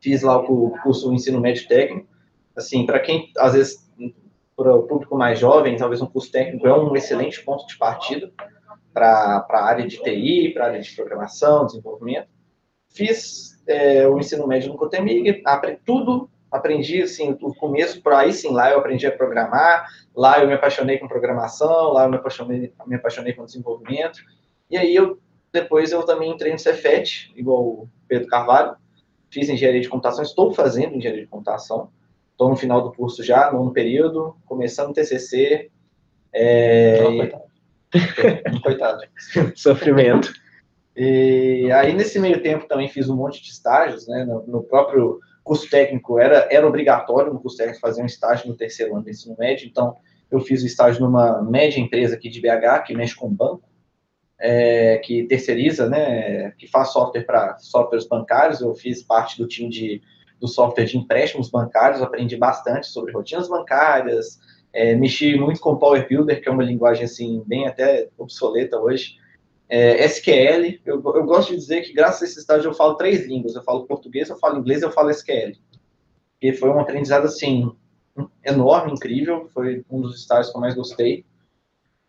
Fiz 0.00 0.22
lá 0.22 0.38
o 0.38 0.76
curso 0.82 1.12
ensino 1.12 1.40
médio 1.40 1.68
técnico. 1.68 2.08
Assim, 2.56 2.84
para 2.84 2.98
quem, 2.98 3.30
às 3.38 3.52
vezes, 3.52 3.88
para 4.56 4.74
o 4.74 4.82
público 4.82 5.16
mais 5.16 5.38
jovem, 5.38 5.76
talvez 5.76 6.02
um 6.02 6.06
curso 6.06 6.32
técnico 6.32 6.66
é 6.66 6.76
um 6.76 6.96
excelente 6.96 7.44
ponto 7.44 7.64
de 7.64 7.78
partida 7.78 8.32
para 8.98 9.46
a 9.48 9.64
área 9.64 9.86
de 9.86 10.02
TI, 10.02 10.50
para 10.52 10.64
a 10.64 10.68
área 10.68 10.80
de 10.80 10.94
programação, 10.94 11.66
desenvolvimento. 11.66 12.28
Fiz 12.90 13.62
é, 13.66 14.06
o 14.08 14.18
ensino 14.18 14.46
médio 14.46 14.72
no 14.72 14.78
Cotemig, 14.78 15.42
aprendi 15.44 15.80
tudo, 15.84 16.28
aprendi 16.50 17.02
assim, 17.02 17.36
o 17.40 17.54
começo, 17.54 18.02
para 18.02 18.20
aí 18.20 18.32
sim, 18.32 18.50
lá 18.50 18.70
eu 18.70 18.78
aprendi 18.78 19.06
a 19.06 19.12
programar, 19.12 19.86
lá 20.16 20.40
eu 20.40 20.48
me 20.48 20.54
apaixonei 20.54 20.98
com 20.98 21.06
programação, 21.06 21.92
lá 21.92 22.04
eu 22.04 22.10
me 22.10 22.16
apaixonei, 22.16 22.72
me 22.86 22.96
apaixonei 22.96 23.34
com 23.34 23.44
desenvolvimento, 23.44 24.20
e 24.70 24.76
aí 24.76 24.94
eu, 24.94 25.18
depois 25.52 25.92
eu 25.92 26.02
também 26.02 26.30
entrei 26.30 26.52
no 26.52 26.58
Cefet, 26.58 27.32
igual 27.36 27.62
o 27.62 27.88
Pedro 28.08 28.28
Carvalho, 28.28 28.76
fiz 29.30 29.48
engenharia 29.48 29.80
de 29.80 29.88
computação, 29.88 30.24
estou 30.24 30.52
fazendo 30.52 30.96
engenharia 30.96 31.24
de 31.24 31.30
computação, 31.30 31.90
estou 32.32 32.48
no 32.48 32.56
final 32.56 32.82
do 32.82 32.92
curso 32.92 33.22
já, 33.22 33.52
no 33.52 33.70
período, 33.70 34.34
começando 34.46 34.90
o 34.90 34.94
TCC, 34.94 35.70
é, 36.32 37.00
oh, 37.04 37.47
Coitado. 38.62 39.02
Sofrimento. 39.54 40.32
E 40.96 41.70
aí, 41.72 41.92
nesse 41.92 42.18
meio 42.18 42.42
tempo, 42.42 42.66
também 42.66 42.88
fiz 42.88 43.08
um 43.08 43.16
monte 43.16 43.42
de 43.42 43.50
estágios, 43.50 44.08
né? 44.08 44.24
No, 44.24 44.44
no, 44.46 44.62
próprio 44.64 45.20
curso 45.44 45.70
técnico, 45.70 46.18
era, 46.18 46.48
era 46.50 46.66
obrigatório 46.66 47.32
no 47.32 47.40
curso 47.40 47.56
técnico 47.56 47.80
fazer 47.80 48.02
um 48.02 48.06
estágio 48.06 48.48
no 48.48 48.56
terceiro 48.56 48.94
ano 48.94 49.04
do 49.04 49.10
ensino 49.10 49.36
médio, 49.38 49.68
então 49.68 49.96
eu 50.30 50.40
fiz 50.40 50.62
o 50.62 50.66
estágio 50.66 51.00
numa 51.00 51.40
média 51.42 51.80
empresa 51.80 52.16
aqui 52.16 52.28
de 52.28 52.40
BH, 52.40 52.82
que 52.84 52.94
mexe 52.94 53.14
com 53.14 53.32
banco, 53.32 53.62
é, 54.40 54.98
que 54.98 55.22
terceiriza, 55.24 55.88
né? 55.88 56.50
Que 56.58 56.66
faz 56.66 56.92
software 56.92 57.24
para 57.24 57.56
softwares 57.58 58.06
bancários, 58.06 58.60
eu 58.60 58.74
fiz 58.74 59.02
parte 59.02 59.38
do 59.38 59.46
time 59.46 59.70
de, 59.70 60.02
do 60.40 60.48
software 60.48 60.84
de 60.84 60.98
empréstimos 60.98 61.48
bancários, 61.48 62.02
aprendi 62.02 62.36
bastante 62.36 62.88
sobre 62.88 63.12
rotinas 63.12 63.48
bancárias, 63.48 64.38
é, 64.72 64.94
mexi 64.94 65.36
muito 65.36 65.60
com 65.60 65.76
Power 65.76 66.06
Builder, 66.08 66.42
que 66.42 66.48
é 66.48 66.52
uma 66.52 66.62
linguagem 66.62 67.04
assim 67.04 67.42
bem 67.46 67.66
até 67.66 68.08
obsoleta 68.16 68.78
hoje. 68.78 69.16
É, 69.68 70.04
SQL, 70.04 70.80
eu, 70.84 71.02
eu, 71.02 71.24
gosto 71.24 71.50
de 71.50 71.56
dizer 71.56 71.82
que 71.82 71.92
graças 71.92 72.22
a 72.22 72.24
esse 72.24 72.38
estágio 72.38 72.70
eu 72.70 72.74
falo 72.74 72.94
três 72.94 73.26
línguas. 73.26 73.54
Eu 73.54 73.62
falo 73.62 73.86
português, 73.86 74.30
eu 74.30 74.38
falo 74.38 74.58
inglês, 74.58 74.82
eu 74.82 74.90
falo 74.90 75.10
SQL. 75.10 75.52
E 76.40 76.52
foi 76.52 76.70
um 76.70 76.80
aprendizado 76.80 77.26
assim 77.26 77.70
enorme, 78.44 78.92
incrível, 78.92 79.48
foi 79.52 79.84
um 79.90 80.00
dos 80.00 80.18
estágios 80.20 80.50
que 80.50 80.56
eu 80.56 80.60
mais 80.60 80.74
gostei. 80.74 81.24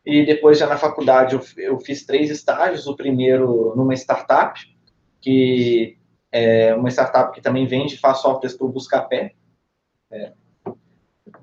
E 0.05 0.25
depois, 0.25 0.57
já 0.57 0.65
na 0.65 0.77
faculdade, 0.77 1.35
eu, 1.35 1.41
eu 1.57 1.79
fiz 1.79 2.05
três 2.05 2.29
estágios. 2.29 2.87
O 2.87 2.95
primeiro 2.95 3.73
numa 3.75 3.93
startup, 3.93 4.59
que 5.21 5.97
é 6.31 6.73
uma 6.75 6.89
startup 6.89 7.33
que 7.33 7.41
também 7.41 7.65
vende 7.65 7.97
faz 7.97 8.19
softwares 8.19 8.55
para 8.55 8.65
o 8.65 8.71
Buscapé, 8.71 9.33
é, 10.11 10.33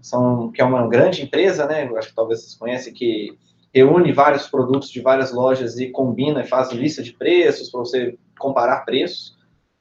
são, 0.06 0.50
que 0.50 0.60
é 0.60 0.64
uma 0.64 0.86
grande 0.88 1.22
empresa, 1.22 1.66
né? 1.66 1.86
Eu 1.88 1.96
acho 1.98 2.08
que 2.08 2.14
talvez 2.14 2.40
vocês 2.40 2.54
conhecem, 2.54 2.92
que 2.92 3.36
reúne 3.74 4.12
vários 4.12 4.48
produtos 4.48 4.88
de 4.90 5.00
várias 5.00 5.32
lojas 5.32 5.78
e 5.78 5.90
combina 5.90 6.40
e 6.40 6.46
faz 6.46 6.72
lista 6.72 7.02
de 7.02 7.12
preços 7.12 7.70
para 7.70 7.80
você 7.80 8.18
comparar 8.38 8.84
preços. 8.84 9.36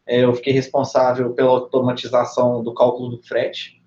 É, 0.06 0.24
eu 0.24 0.34
fiquei 0.34 0.54
responsável 0.54 1.34
pela 1.34 1.50
automatização 1.50 2.62
do 2.62 2.74
cálculo 2.74 3.10
do 3.10 3.24
frete 3.24 3.82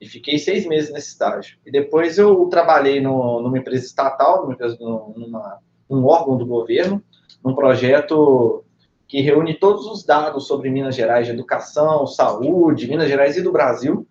e 0.00 0.06
fiquei 0.06 0.38
seis 0.38 0.66
meses 0.66 0.92
nesse 0.92 1.10
estágio. 1.10 1.58
E 1.64 1.70
depois 1.70 2.18
eu 2.18 2.46
trabalhei 2.46 3.00
no, 3.00 3.40
numa 3.40 3.58
empresa 3.58 3.86
estatal, 3.86 4.48
numa, 4.48 5.12
numa, 5.16 5.58
um 5.88 6.04
órgão 6.04 6.36
do 6.36 6.44
governo, 6.44 7.02
num 7.44 7.54
projeto 7.54 8.64
que 9.06 9.20
reúne 9.20 9.54
todos 9.54 9.86
os 9.86 10.04
dados 10.04 10.46
sobre 10.46 10.70
Minas 10.70 10.96
Gerais 10.96 11.26
de 11.26 11.32
educação, 11.32 12.06
saúde, 12.06 12.88
Minas 12.88 13.08
Gerais 13.08 13.36
e 13.36 13.42
do 13.42 13.52
Brasil, 13.52 14.06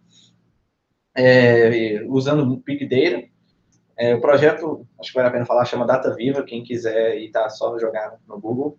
é, 1.15 2.03
usando 2.07 2.61
Big 2.65 2.85
Data. 2.87 3.27
É, 3.97 4.15
o 4.15 4.21
projeto, 4.21 4.87
acho 4.99 5.11
que 5.11 5.15
vale 5.15 5.27
a 5.27 5.31
pena 5.31 5.45
falar, 5.45 5.65
chama 5.65 5.85
Data 5.85 6.13
Viva, 6.15 6.43
quem 6.43 6.63
quiser 6.63 7.17
e 7.17 7.29
tá 7.29 7.49
só 7.49 7.77
jogar 7.77 8.17
no 8.27 8.39
Google. 8.39 8.77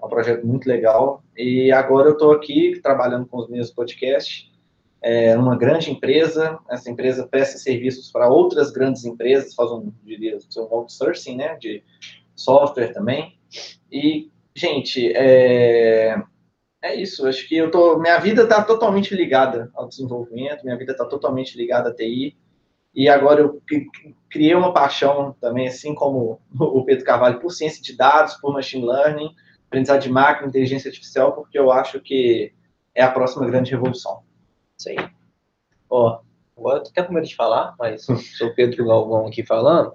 É 0.00 0.06
um 0.06 0.08
projeto 0.08 0.46
muito 0.46 0.68
legal. 0.68 1.22
E 1.36 1.70
agora 1.70 2.08
eu 2.08 2.14
estou 2.14 2.32
aqui 2.32 2.80
trabalhando 2.82 3.26
com 3.26 3.38
os 3.38 3.48
meus 3.48 3.70
podcasts, 3.70 4.50
é, 5.00 5.34
numa 5.36 5.56
grande 5.56 5.90
empresa. 5.90 6.58
Essa 6.68 6.90
empresa 6.90 7.26
presta 7.26 7.58
serviços 7.58 8.10
para 8.10 8.28
outras 8.28 8.70
grandes 8.70 9.04
empresas, 9.04 9.54
faz 9.54 9.70
um, 9.70 9.92
diria, 10.02 10.38
um 10.56 10.74
outsourcing, 10.74 11.36
né, 11.36 11.56
de 11.56 11.84
software 12.34 12.92
também. 12.92 13.38
E, 13.92 14.30
gente, 14.56 15.12
é, 15.14 16.20
é 16.84 16.94
isso. 16.94 17.26
Acho 17.26 17.48
que 17.48 17.56
eu 17.56 17.70
tô, 17.70 17.98
minha 17.98 18.18
vida 18.18 18.42
está 18.42 18.62
totalmente 18.62 19.14
ligada 19.14 19.70
ao 19.74 19.88
desenvolvimento, 19.88 20.62
minha 20.64 20.76
vida 20.76 20.92
está 20.92 21.06
totalmente 21.06 21.56
ligada 21.56 21.88
à 21.88 21.94
TI. 21.94 22.36
E 22.94 23.08
agora 23.08 23.40
eu 23.40 23.60
criei 24.28 24.54
uma 24.54 24.72
paixão 24.72 25.34
também, 25.40 25.66
assim 25.66 25.94
como 25.94 26.40
o 26.52 26.84
Pedro 26.84 27.04
Carvalho, 27.04 27.40
por 27.40 27.50
ciência 27.50 27.82
de 27.82 27.96
dados, 27.96 28.34
por 28.34 28.52
machine 28.52 28.86
learning, 28.86 29.34
aprendizado 29.66 30.02
de 30.02 30.10
máquina, 30.10 30.46
inteligência 30.46 30.88
artificial, 30.88 31.32
porque 31.32 31.58
eu 31.58 31.72
acho 31.72 31.98
que 32.00 32.52
é 32.94 33.02
a 33.02 33.10
próxima 33.10 33.46
grande 33.46 33.70
revolução. 33.70 34.22
Isso 34.78 34.90
aí. 34.90 34.96
Ó, 35.88 36.20
agora 36.56 36.78
eu 36.78 36.82
tô 36.82 36.90
até 36.90 37.02
com 37.02 37.14
medo 37.14 37.26
de 37.26 37.34
falar, 37.34 37.74
mas 37.78 38.04
sou 38.36 38.48
o 38.48 38.54
Pedro 38.54 38.86
Galvão 38.86 39.26
aqui 39.26 39.44
falando. 39.44 39.94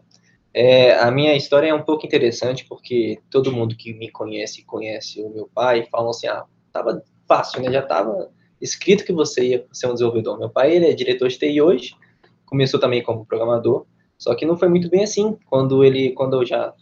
É, 0.51 0.97
a 0.97 1.11
minha 1.11 1.35
história 1.35 1.67
é 1.67 1.73
um 1.73 1.83
pouco 1.83 2.05
interessante, 2.05 2.65
porque 2.67 3.21
todo 3.29 3.51
mundo 3.51 3.77
que 3.77 3.93
me 3.93 4.09
conhece, 4.09 4.65
conhece 4.65 5.21
o 5.21 5.29
meu 5.29 5.47
pai, 5.53 5.87
falam 5.91 6.09
assim, 6.09 6.27
ah, 6.27 6.43
tava 6.71 7.03
fácil, 7.27 7.61
né? 7.61 7.71
Já 7.71 7.81
tava 7.81 8.29
escrito 8.61 9.05
que 9.05 9.13
você 9.13 9.49
ia 9.49 9.65
ser 9.71 9.87
um 9.87 9.93
desenvolvedor. 9.93 10.37
Meu 10.39 10.49
pai, 10.49 10.75
ele 10.75 10.87
é 10.87 10.93
diretor 10.93 11.29
de 11.29 11.37
TI 11.37 11.61
hoje, 11.61 11.93
começou 12.45 12.79
também 12.79 13.03
como 13.03 13.25
programador, 13.25 13.85
só 14.17 14.35
que 14.35 14.45
não 14.45 14.57
foi 14.57 14.67
muito 14.67 14.89
bem 14.89 15.03
assim. 15.03 15.37
Quando 15.45 15.83
ele, 15.83 16.11
quando 16.11 16.41
eu 16.41 16.45
já 16.45 16.73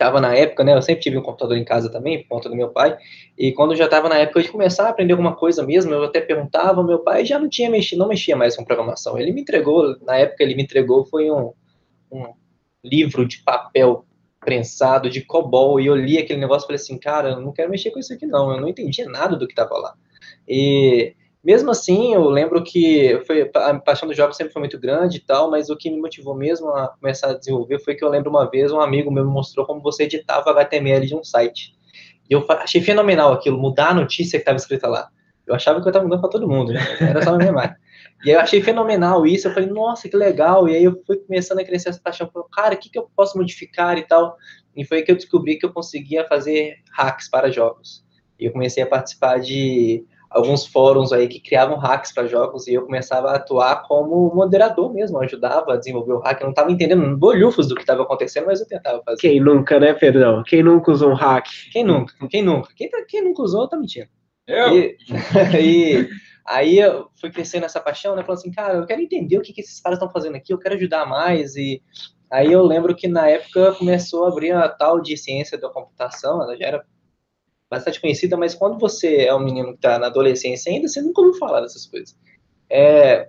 estava 0.00 0.18
na 0.18 0.34
época, 0.34 0.64
né? 0.64 0.74
Eu 0.74 0.80
sempre 0.80 1.02
tive 1.02 1.18
um 1.18 1.22
computador 1.22 1.58
em 1.58 1.64
casa 1.64 1.90
também, 1.90 2.22
por 2.22 2.28
conta 2.28 2.48
do 2.48 2.56
meu 2.56 2.70
pai. 2.70 2.96
E 3.36 3.52
quando 3.52 3.72
eu 3.72 3.76
já 3.76 3.84
estava 3.84 4.08
na 4.08 4.16
época 4.16 4.42
de 4.42 4.50
começar 4.50 4.86
a 4.86 4.88
aprender 4.88 5.12
alguma 5.12 5.36
coisa 5.36 5.62
mesmo, 5.62 5.92
eu 5.92 6.04
até 6.04 6.22
perguntava, 6.22 6.82
meu 6.82 7.00
pai 7.00 7.26
já 7.26 7.38
não 7.38 7.50
tinha 7.50 7.68
mexido, 7.68 7.98
não 7.98 8.08
mexia 8.08 8.34
mais 8.34 8.56
com 8.56 8.64
programação. 8.64 9.18
Ele 9.18 9.30
me 9.30 9.42
entregou, 9.42 9.94
na 10.00 10.16
época 10.16 10.42
ele 10.42 10.54
me 10.54 10.62
entregou 10.62 11.04
foi 11.04 11.30
um, 11.30 11.52
um 12.10 12.32
livro 12.82 13.28
de 13.28 13.42
papel 13.42 14.06
prensado 14.40 15.10
de 15.10 15.20
COBOL, 15.20 15.78
e 15.78 15.86
eu 15.86 15.94
li 15.94 16.18
aquele 16.18 16.40
negócio 16.40 16.64
e 16.64 16.68
falei 16.68 16.80
assim, 16.80 16.98
cara, 16.98 17.30
eu 17.30 17.40
não 17.40 17.52
quero 17.52 17.70
mexer 17.70 17.90
com 17.90 17.98
isso 17.98 18.12
aqui 18.12 18.26
não, 18.26 18.50
eu 18.50 18.60
não 18.60 18.68
entendia 18.68 19.08
nada 19.08 19.36
do 19.36 19.46
que 19.46 19.52
estava 19.52 19.76
lá. 19.76 19.94
E 20.48 21.14
mesmo 21.42 21.70
assim, 21.70 22.14
eu 22.14 22.28
lembro 22.28 22.62
que 22.62 23.22
foi, 23.26 23.50
a 23.54 23.78
paixão 23.78 24.08
do 24.08 24.14
jogo 24.14 24.32
sempre 24.32 24.52
foi 24.52 24.60
muito 24.60 24.78
grande 24.78 25.18
e 25.18 25.20
tal, 25.20 25.50
mas 25.50 25.70
o 25.70 25.76
que 25.76 25.90
me 25.90 26.00
motivou 26.00 26.34
mesmo 26.34 26.68
a 26.70 26.88
começar 26.88 27.30
a 27.30 27.34
desenvolver 27.34 27.78
foi 27.78 27.94
que 27.94 28.04
eu 28.04 28.08
lembro 28.08 28.30
uma 28.30 28.50
vez 28.50 28.72
um 28.72 28.80
amigo 28.80 29.10
meu 29.10 29.24
me 29.24 29.32
mostrou 29.32 29.64
como 29.66 29.80
você 29.80 30.04
editava 30.04 30.50
HTML 30.50 31.06
de 31.06 31.14
um 31.14 31.24
site. 31.24 31.74
E 32.28 32.34
eu 32.34 32.44
achei 32.48 32.80
fenomenal 32.80 33.32
aquilo, 33.32 33.58
mudar 33.58 33.88
a 33.88 33.94
notícia 33.94 34.38
que 34.38 34.42
estava 34.42 34.56
escrita 34.56 34.86
lá. 34.86 35.08
Eu 35.46 35.54
achava 35.54 35.80
que 35.80 35.86
eu 35.86 35.90
estava 35.90 36.04
mudando 36.04 36.20
para 36.20 36.30
todo 36.30 36.48
mundo, 36.48 36.72
né? 36.72 36.80
Era 37.00 37.22
só 37.22 37.36
minha 37.36 37.48
imagem. 37.48 37.74
E 38.24 38.30
aí 38.30 38.36
eu 38.36 38.40
achei 38.40 38.62
fenomenal 38.62 39.26
isso, 39.26 39.48
eu 39.48 39.54
falei, 39.54 39.68
nossa, 39.68 40.08
que 40.08 40.16
legal. 40.16 40.68
E 40.68 40.76
aí 40.76 40.84
eu 40.84 41.02
fui 41.06 41.16
começando 41.16 41.60
a 41.60 41.64
crescer 41.64 41.88
essa 41.88 42.00
paixão, 42.00 42.30
falei, 42.32 42.48
cara, 42.52 42.74
o 42.74 42.78
que, 42.78 42.90
que 42.90 42.98
eu 42.98 43.10
posso 43.16 43.38
modificar 43.38 43.96
e 43.96 44.06
tal. 44.06 44.36
E 44.76 44.84
foi 44.84 45.02
que 45.02 45.10
eu 45.10 45.16
descobri 45.16 45.56
que 45.56 45.66
eu 45.66 45.72
conseguia 45.72 46.26
fazer 46.26 46.76
hacks 46.92 47.28
para 47.28 47.50
jogos. 47.50 48.04
E 48.38 48.46
eu 48.46 48.52
comecei 48.52 48.82
a 48.82 48.86
participar 48.86 49.40
de 49.40 50.04
alguns 50.30 50.64
fóruns 50.64 51.12
aí 51.12 51.26
que 51.26 51.40
criavam 51.40 51.76
hacks 51.76 52.12
para 52.12 52.28
jogos 52.28 52.68
e 52.68 52.74
eu 52.74 52.82
começava 52.82 53.30
a 53.30 53.36
atuar 53.36 53.82
como 53.82 54.32
moderador 54.32 54.94
mesmo, 54.94 55.18
eu 55.18 55.22
ajudava 55.22 55.74
a 55.74 55.76
desenvolver 55.76 56.12
o 56.12 56.20
hack. 56.20 56.40
Eu 56.40 56.44
não 56.44 56.50
estava 56.50 56.70
entendendo 56.70 57.16
bolhufos 57.16 57.66
do 57.66 57.74
que 57.74 57.80
estava 57.80 58.02
acontecendo, 58.02 58.46
mas 58.46 58.60
eu 58.60 58.66
tentava 58.66 59.02
fazer. 59.02 59.20
Quem 59.20 59.40
nunca, 59.40 59.80
né, 59.80 59.92
Pedrão? 59.92 60.44
Quem 60.44 60.62
nunca 60.62 60.92
usou 60.92 61.10
um 61.10 61.14
hack? 61.14 61.48
Quem 61.72 61.82
nunca? 61.82 62.14
Quem 62.28 62.42
nunca? 62.42 62.70
Quem, 62.76 62.88
tá, 62.88 63.04
quem 63.06 63.24
nunca 63.24 63.42
usou, 63.42 63.68
tá 63.68 63.76
mentindo. 63.76 64.08
Eu? 64.46 64.76
E, 64.76 64.96
e 65.60 66.08
aí 66.46 66.78
eu 66.78 67.08
fui 67.20 67.30
crescendo 67.30 67.66
essa 67.66 67.80
paixão, 67.80 68.16
né? 68.16 68.22
Falando 68.22 68.38
assim, 68.38 68.52
cara, 68.52 68.74
eu 68.74 68.86
quero 68.86 69.00
entender 69.00 69.38
o 69.38 69.42
que, 69.42 69.52
que 69.52 69.60
esses 69.60 69.80
caras 69.80 69.98
estão 69.98 70.10
fazendo 70.10 70.36
aqui, 70.36 70.52
eu 70.52 70.58
quero 70.58 70.74
ajudar 70.74 71.06
mais. 71.06 71.56
E 71.56 71.82
aí 72.30 72.50
eu 72.52 72.62
lembro 72.62 72.94
que 72.94 73.08
na 73.08 73.28
época 73.28 73.74
começou 73.74 74.24
a 74.24 74.28
abrir 74.28 74.52
a 74.52 74.68
tal 74.68 75.00
de 75.00 75.16
ciência 75.16 75.58
da 75.58 75.68
computação, 75.68 76.42
ela 76.42 76.56
já 76.56 76.66
era 76.66 76.84
bastante 77.70 78.00
conhecida, 78.00 78.36
mas 78.36 78.54
quando 78.54 78.78
você 78.78 79.24
é 79.24 79.34
um 79.34 79.38
menino 79.38 79.68
que 79.68 79.76
está 79.76 79.98
na 79.98 80.08
adolescência 80.08 80.72
ainda, 80.72 80.88
você 80.88 81.00
nunca 81.00 81.20
ouviu 81.20 81.38
falar 81.38 81.60
dessas 81.60 81.86
coisas. 81.86 82.18
É, 82.68 83.28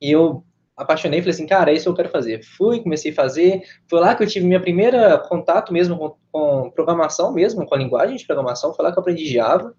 e 0.00 0.10
eu 0.10 0.42
apaixonei, 0.74 1.20
falei 1.20 1.34
assim, 1.34 1.46
cara, 1.46 1.70
é 1.70 1.74
isso 1.74 1.88
eu 1.88 1.94
quero 1.94 2.08
fazer. 2.08 2.42
Fui, 2.42 2.80
comecei 2.80 3.10
a 3.10 3.14
fazer, 3.14 3.62
foi 3.88 4.00
lá 4.00 4.14
que 4.14 4.22
eu 4.22 4.28
tive 4.28 4.46
minha 4.46 4.60
primeira 4.60 5.18
contato 5.18 5.72
mesmo 5.72 5.98
com, 5.98 6.16
com 6.32 6.70
programação 6.70 7.32
mesmo, 7.32 7.66
com 7.66 7.74
a 7.74 7.78
linguagem 7.78 8.16
de 8.16 8.26
programação, 8.26 8.72
foi 8.72 8.84
lá 8.84 8.92
que 8.92 8.98
eu 8.98 9.02
aprendi 9.02 9.26
Java, 9.26 9.74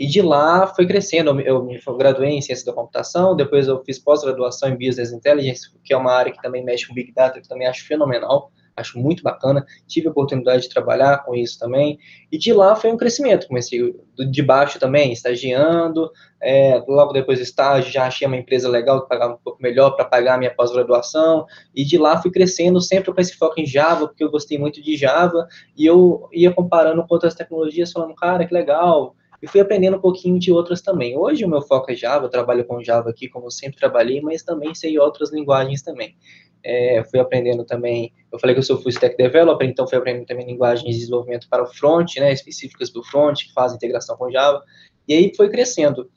e 0.00 0.06
de 0.06 0.22
lá 0.22 0.66
foi 0.66 0.86
crescendo, 0.86 1.38
eu 1.42 1.62
me 1.62 1.78
graduei 1.98 2.30
em 2.30 2.40
ciência 2.40 2.64
da 2.64 2.72
computação, 2.72 3.36
depois 3.36 3.68
eu 3.68 3.84
fiz 3.84 3.98
pós-graduação 3.98 4.70
em 4.70 4.72
Business 4.72 5.12
Intelligence, 5.12 5.68
que 5.84 5.92
é 5.92 5.96
uma 5.96 6.10
área 6.10 6.32
que 6.32 6.40
também 6.40 6.64
mexe 6.64 6.88
com 6.88 6.94
Big 6.94 7.12
Data, 7.12 7.38
que 7.38 7.46
também 7.46 7.68
acho 7.68 7.86
fenomenal, 7.86 8.50
acho 8.74 8.98
muito 8.98 9.22
bacana. 9.22 9.62
Tive 9.86 10.08
a 10.08 10.10
oportunidade 10.10 10.62
de 10.62 10.70
trabalhar 10.70 11.22
com 11.22 11.34
isso 11.34 11.58
também. 11.58 11.98
E 12.32 12.38
de 12.38 12.50
lá 12.50 12.74
foi 12.74 12.90
um 12.90 12.96
crescimento. 12.96 13.46
Comecei 13.46 13.94
de 14.16 14.42
baixo 14.42 14.78
também, 14.78 15.12
estagiando. 15.12 16.10
É, 16.42 16.82
logo 16.88 17.12
depois 17.12 17.38
do 17.38 17.42
estágio, 17.42 17.92
já 17.92 18.06
achei 18.06 18.26
uma 18.26 18.38
empresa 18.38 18.70
legal 18.70 19.02
que 19.02 19.08
pagava 19.08 19.34
um 19.34 19.44
pouco 19.44 19.62
melhor 19.62 19.90
para 19.90 20.06
pagar 20.06 20.36
a 20.36 20.38
minha 20.38 20.54
pós-graduação. 20.54 21.44
E 21.74 21.84
de 21.84 21.98
lá 21.98 22.22
fui 22.22 22.30
crescendo 22.30 22.80
sempre 22.80 23.12
com 23.12 23.20
esse 23.20 23.36
foco 23.36 23.60
em 23.60 23.66
Java, 23.66 24.08
porque 24.08 24.24
eu 24.24 24.30
gostei 24.30 24.56
muito 24.56 24.82
de 24.82 24.96
Java. 24.96 25.46
E 25.76 25.84
eu 25.84 26.26
ia 26.32 26.50
comparando 26.50 27.06
com 27.06 27.14
outras 27.14 27.34
tecnologias, 27.34 27.92
falando, 27.92 28.14
cara, 28.14 28.46
que 28.46 28.54
legal 28.54 29.14
e 29.42 29.46
fui 29.46 29.60
aprendendo 29.60 29.96
um 29.96 30.00
pouquinho 30.00 30.38
de 30.38 30.52
outras 30.52 30.80
também. 30.82 31.16
Hoje 31.16 31.44
o 31.44 31.48
meu 31.48 31.62
foco 31.62 31.90
é 31.90 31.94
Java, 31.94 32.26
eu 32.26 32.30
trabalho 32.30 32.64
com 32.64 32.82
Java 32.82 33.10
aqui 33.10 33.28
como 33.28 33.46
eu 33.46 33.50
sempre 33.50 33.78
trabalhei, 33.78 34.20
mas 34.20 34.42
também 34.42 34.74
sei 34.74 34.98
outras 34.98 35.32
linguagens 35.32 35.82
também 35.82 36.16
é, 36.64 37.02
fui 37.04 37.18
aprendendo 37.18 37.64
também, 37.64 38.12
eu 38.32 38.38
falei 38.38 38.54
que 38.54 38.60
eu 38.60 38.64
sou 38.64 38.80
full 38.80 38.90
stack 38.90 39.16
developer, 39.16 39.66
então 39.66 39.86
fui 39.86 39.98
aprendendo 39.98 40.26
também 40.26 40.46
linguagens 40.46 40.84
de 40.94 41.00
desenvolvimento 41.00 41.48
para 41.48 41.62
o 41.62 41.66
front, 41.66 42.16
né, 42.16 42.32
específicas 42.32 42.90
do 42.90 43.02
front, 43.04 43.44
que 43.44 43.52
fazem 43.52 43.76
integração 43.76 44.16
com 44.16 44.30
Java, 44.30 44.62
e 45.08 45.14
aí 45.14 45.32
foi 45.34 45.48
crescendo. 45.48 46.10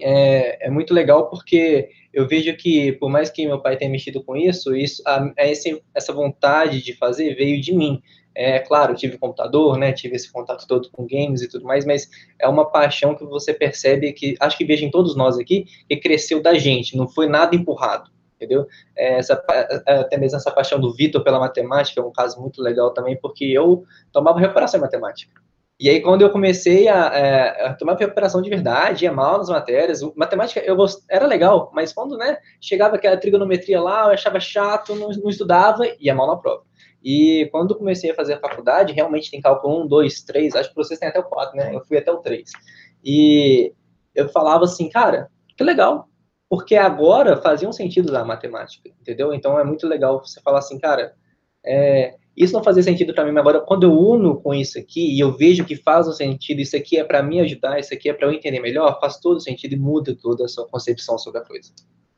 É, 0.00 0.66
é, 0.66 0.70
muito 0.70 0.92
legal 0.92 1.30
porque 1.30 1.88
eu 2.14 2.26
vejo 2.26 2.56
que, 2.56 2.92
por 2.92 3.10
mais 3.10 3.30
que 3.30 3.46
meu 3.46 3.60
pai 3.60 3.76
tenha 3.76 3.90
mexido 3.90 4.22
com 4.22 4.36
isso, 4.36 4.74
isso 4.74 5.02
a, 5.06 5.32
a 5.38 5.46
esse, 5.46 5.82
essa 5.94 6.12
vontade 6.12 6.82
de 6.82 6.94
fazer 6.94 7.34
veio 7.34 7.60
de 7.60 7.74
mim. 7.74 8.00
É 8.36 8.58
claro, 8.58 8.96
tive 8.96 9.16
computador, 9.16 9.78
né, 9.78 9.92
tive 9.92 10.16
esse 10.16 10.32
contato 10.32 10.66
todo 10.66 10.90
com 10.90 11.06
games 11.06 11.40
e 11.42 11.48
tudo 11.48 11.64
mais, 11.64 11.84
mas 11.84 12.08
é 12.40 12.48
uma 12.48 12.68
paixão 12.68 13.14
que 13.14 13.24
você 13.24 13.54
percebe 13.54 14.12
que, 14.12 14.34
acho 14.40 14.58
que 14.58 14.64
vejo 14.64 14.84
em 14.84 14.90
todos 14.90 15.14
nós 15.14 15.38
aqui, 15.38 15.66
que 15.88 15.96
cresceu 15.96 16.42
da 16.42 16.54
gente, 16.54 16.96
não 16.96 17.08
foi 17.08 17.28
nada 17.28 17.54
empurrado 17.54 18.12
entendeu? 18.36 18.66
É, 18.96 19.18
essa, 19.18 19.42
é, 19.86 19.94
até 20.00 20.16
mesmo 20.16 20.36
essa 20.36 20.50
paixão 20.50 20.78
do 20.78 20.92
Vitor 20.92 21.22
pela 21.22 21.38
matemática 21.38 22.00
é 22.00 22.04
um 22.04 22.12
caso 22.12 22.40
muito 22.40 22.62
legal 22.62 22.92
também, 22.92 23.16
porque 23.16 23.44
eu 23.44 23.84
tomava 24.12 24.38
recuperação 24.38 24.78
em 24.78 24.82
matemática. 24.82 25.40
E 25.78 25.90
aí, 25.90 26.00
quando 26.00 26.22
eu 26.22 26.30
comecei 26.30 26.86
a, 26.86 27.06
é, 27.06 27.66
a 27.66 27.74
tomar 27.74 27.96
recuperação 27.96 28.40
de 28.40 28.48
verdade, 28.48 29.04
ia 29.04 29.12
mal 29.12 29.38
nas 29.38 29.48
matérias, 29.48 30.02
matemática 30.14 30.60
eu 30.60 30.76
gost... 30.76 31.04
era 31.10 31.26
legal, 31.26 31.70
mas 31.74 31.92
quando 31.92 32.16
né, 32.16 32.38
chegava 32.60 32.94
aquela 32.94 33.16
trigonometria 33.16 33.80
lá, 33.80 34.06
eu 34.06 34.12
achava 34.12 34.38
chato, 34.38 34.94
não, 34.94 35.08
não 35.08 35.28
estudava, 35.28 35.82
ia 35.98 36.14
mal 36.14 36.28
na 36.28 36.36
prova. 36.36 36.62
E 37.02 37.48
quando 37.50 37.76
comecei 37.76 38.12
a 38.12 38.14
fazer 38.14 38.34
a 38.34 38.40
faculdade, 38.40 38.92
realmente 38.92 39.30
tem 39.30 39.40
cálculo 39.40 39.84
1, 39.84 39.88
2, 39.88 40.22
3, 40.22 40.54
acho 40.54 40.68
que 40.70 40.76
vocês 40.76 40.98
têm 40.98 41.08
até 41.08 41.18
o 41.18 41.24
4, 41.24 41.56
né? 41.56 41.74
Eu 41.74 41.84
fui 41.84 41.98
até 41.98 42.10
o 42.10 42.18
3. 42.18 42.50
E 43.04 43.74
eu 44.14 44.28
falava 44.28 44.64
assim, 44.64 44.88
cara, 44.88 45.28
que 45.56 45.64
legal, 45.64 46.08
porque 46.48 46.76
agora 46.76 47.36
fazia 47.42 47.68
um 47.68 47.72
sentido 47.72 48.12
da 48.12 48.24
matemática, 48.24 48.88
entendeu? 48.88 49.34
Então 49.34 49.58
é 49.58 49.64
muito 49.64 49.86
legal 49.88 50.24
você 50.24 50.40
falar 50.40 50.60
assim, 50.60 50.78
cara, 50.78 51.14
é, 51.66 52.14
isso 52.36 52.52
não 52.52 52.62
fazia 52.62 52.82
sentido 52.82 53.14
para 53.14 53.24
mim, 53.24 53.32
mas 53.32 53.40
agora 53.40 53.60
quando 53.60 53.84
eu 53.84 53.92
uno 53.92 54.40
com 54.40 54.52
isso 54.54 54.78
aqui 54.78 55.14
e 55.14 55.20
eu 55.20 55.32
vejo 55.36 55.64
que 55.64 55.76
faz 55.76 56.08
um 56.08 56.12
sentido, 56.12 56.60
isso 56.60 56.76
aqui 56.76 56.98
é 56.98 57.04
para 57.04 57.22
me 57.22 57.40
ajudar, 57.40 57.78
isso 57.78 57.94
aqui 57.94 58.08
é 58.08 58.12
para 58.12 58.26
eu 58.26 58.32
entender 58.32 58.60
melhor, 58.60 58.98
faz 59.00 59.18
todo 59.18 59.40
sentido 59.40 59.74
e 59.74 59.78
muda 59.78 60.16
toda 60.20 60.44
a 60.44 60.48
sua 60.48 60.66
concepção 60.66 61.18
sobre 61.18 61.40
a 61.40 61.44
coisa. 61.44 61.70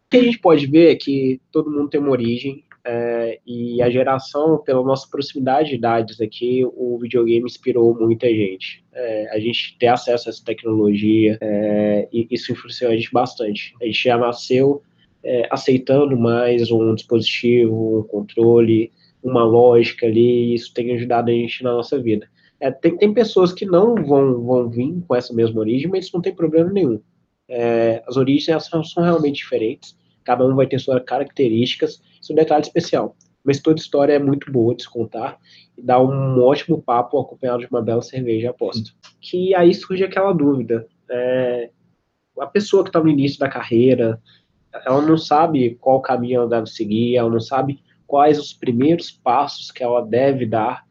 O 0.06 0.11
que 0.11 0.16
a 0.18 0.23
gente 0.23 0.38
pode 0.38 0.66
ver 0.66 0.92
é 0.92 0.94
que 0.94 1.40
todo 1.50 1.70
mundo 1.70 1.88
tem 1.88 2.00
uma 2.00 2.11
origem, 2.11 2.64
é, 2.88 3.40
e 3.44 3.82
a 3.82 3.90
geração, 3.90 4.58
pela 4.58 4.80
nossa 4.85 5.08
proximidade 5.11 5.70
de 5.70 5.75
idades 5.75 6.20
aqui, 6.20 6.64
o 6.64 6.96
videogame 7.00 7.44
inspirou 7.44 7.92
muita 7.99 8.28
gente. 8.28 8.85
É, 8.94 9.28
a 9.35 9.40
gente 9.40 9.76
ter 9.76 9.88
acesso 9.88 10.28
a 10.28 10.30
essa 10.30 10.44
tecnologia, 10.44 11.37
é, 11.40 12.08
e 12.12 12.28
isso 12.30 12.52
influenciou 12.52 12.92
a 12.92 12.96
gente 12.96 13.11
bastante. 13.12 13.75
A 13.82 13.87
gente 13.87 14.04
já 14.04 14.16
nasceu 14.16 14.82
aceitando 15.50 16.16
mais 16.16 16.70
um 16.70 16.94
dispositivo, 16.94 17.99
um 17.99 18.02
controle, 18.04 18.92
uma 19.26 19.45
lógica 19.45 20.06
ali, 20.06 20.52
e 20.52 20.54
isso 20.54 20.73
tem 20.73 20.95
ajudado 20.95 21.30
a 21.30 21.35
gente 21.35 21.64
na 21.64 21.73
nossa 21.73 22.00
vida. 22.00 22.28
É, 22.61 22.71
tem, 22.71 22.97
tem 22.97 23.12
pessoas 23.12 23.52
que 23.52 23.66
não 23.66 23.95
vão, 23.97 24.42
vão 24.42 24.71
vir 24.71 25.02
com 25.06 25.14
essa 25.14 25.35
mesma 25.35 25.61
origem, 25.61 25.90
mas 25.90 26.06
isso 26.06 26.14
não 26.14 26.23
tem 26.23 26.35
problema 26.35 26.73
nenhum. 26.73 27.00
É, 27.49 28.02
as 28.06 28.16
origens 28.16 28.64
são, 28.64 28.83
são 28.83 29.02
realmente 29.02 29.37
diferentes, 29.37 29.97
cada 30.25 30.47
um 30.47 30.54
vai 30.54 30.66
ter 30.66 30.78
suas 30.78 31.02
características, 31.04 32.00
isso 32.21 32.33
é 32.33 32.35
um 32.35 32.37
detalhe 32.37 32.62
especial. 32.62 33.16
Mas 33.45 33.61
toda 33.61 33.80
história 33.80 34.14
é 34.14 34.18
muito 34.18 34.50
boa 34.50 34.75
de 34.75 34.83
se 34.83 34.90
contar 34.90 35.38
e 35.76 35.83
dá 35.83 36.00
um 36.00 36.42
ótimo 36.42 36.83
papo 36.83 37.18
acompanhado 37.18 37.61
de 37.61 37.68
uma 37.68 37.83
bela 37.83 38.02
cerveja, 38.02 38.50
aposto. 38.50 38.92
Que 39.21 39.54
aí 39.54 39.73
surge 39.73 40.02
aquela 40.02 40.33
dúvida. 40.33 40.87
É, 41.09 41.71
a 42.40 42.47
pessoa 42.47 42.83
que 42.83 42.88
está 42.88 43.00
no 43.00 43.09
início 43.09 43.38
da 43.38 43.49
carreira, 43.49 44.21
ela 44.85 45.00
não 45.00 45.16
sabe 45.16 45.76
qual 45.80 46.00
caminho 46.00 46.40
ela 46.40 46.49
deve 46.49 46.66
seguir, 46.66 47.16
ela 47.16 47.30
não 47.30 47.40
sabe 47.40 47.80
quais 48.06 48.38
os 48.38 48.52
primeiros 48.52 49.10
passos 49.10 49.70
que 49.70 49.82
ela 49.82 50.04
deve 50.04 50.46
dar. 50.46 50.84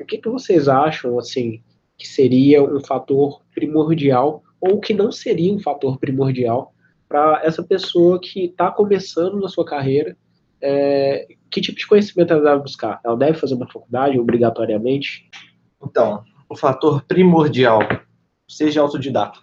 O 0.00 0.04
que, 0.04 0.18
que 0.18 0.28
vocês 0.28 0.68
acham, 0.68 1.18
assim, 1.18 1.62
que 1.96 2.06
seria 2.06 2.62
um 2.62 2.80
fator 2.80 3.42
primordial 3.54 4.42
ou 4.60 4.80
que 4.80 4.94
não 4.94 5.10
seria 5.10 5.52
um 5.52 5.58
fator 5.58 5.98
primordial 5.98 6.72
para 7.08 7.42
essa 7.44 7.62
pessoa 7.62 8.20
que 8.20 8.46
está 8.46 8.70
começando 8.70 9.40
na 9.40 9.48
sua 9.48 9.64
carreira 9.64 10.16
é, 10.60 11.26
que 11.50 11.60
tipo 11.60 11.78
de 11.78 11.86
conhecimento 11.86 12.32
ela 12.32 12.42
deve 12.42 12.62
buscar? 12.62 13.00
Ela 13.04 13.16
deve 13.16 13.38
fazer 13.38 13.54
uma 13.54 13.70
faculdade 13.70 14.18
obrigatoriamente? 14.18 15.28
Então, 15.82 16.22
o 16.48 16.56
fator 16.56 17.04
primordial, 17.04 17.80
seja 18.48 18.80
autodidata. 18.80 19.38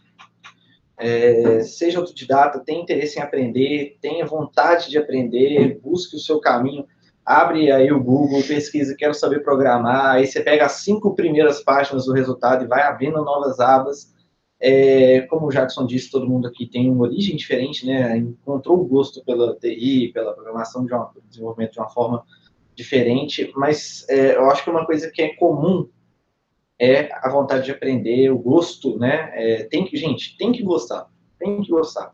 É, 0.97 1.62
seja 1.62 2.00
autodidata, 2.00 2.59
tenha 2.59 2.81
interesse 2.81 3.19
em 3.19 3.21
aprender, 3.21 3.97
tenha 4.01 4.25
vontade 4.25 4.89
de 4.89 4.97
aprender, 4.97 5.79
busque 5.81 6.15
o 6.15 6.19
seu 6.19 6.39
caminho. 6.39 6.85
Abre 7.25 7.72
aí 7.72 7.91
o 7.91 8.03
Google, 8.03 8.44
pesquisa, 8.44 8.96
quero 8.96 9.13
saber 9.13 9.44
programar. 9.44 10.15
Aí 10.15 10.27
você 10.27 10.41
pega 10.41 10.65
as 10.65 10.74
cinco 10.74 11.15
primeiras 11.15 11.63
páginas 11.63 12.05
do 12.05 12.13
resultado 12.13 12.63
e 12.63 12.67
vai 12.67 12.84
abrindo 12.84 13.24
novas 13.24 13.60
abas 13.60 14.13
é, 14.60 15.22
como 15.22 15.48
o 15.48 15.51
Jackson 15.51 15.86
disse, 15.86 16.10
todo 16.10 16.27
mundo 16.27 16.48
aqui 16.48 16.65
tem 16.65 16.89
uma 16.89 17.03
origem 17.03 17.36
diferente, 17.36 17.86
né? 17.86 18.17
Encontrou 18.17 18.79
o 18.79 18.86
gosto 18.86 19.24
pela 19.24 19.55
TI, 19.55 20.12
pela 20.13 20.34
programação 20.34 20.86
de 20.86 20.94
uma, 20.94 21.12
desenvolvimento 21.30 21.73
de 21.73 21.80
uma 21.80 21.89
forma 21.89 22.26
diferente, 22.73 23.52
mas 23.56 24.06
é, 24.10 24.36
eu 24.36 24.49
acho 24.49 24.63
que 24.63 24.69
uma 24.69 24.86
coisa 24.86 25.10
que 25.12 25.21
é 25.21 25.36
comum 25.36 25.88
é 26.80 27.10
a 27.13 27.30
vontade 27.30 27.65
de 27.65 27.71
aprender, 27.71 28.32
o 28.32 28.38
gosto, 28.38 28.97
né? 28.97 29.32
É, 29.34 29.63
tem 29.65 29.86
que, 29.86 29.95
gente, 29.97 30.38
tem 30.38 30.52
que 30.52 30.63
gostar, 30.63 31.10
tem 31.38 31.62
que 31.62 31.69
gostar. 31.69 32.13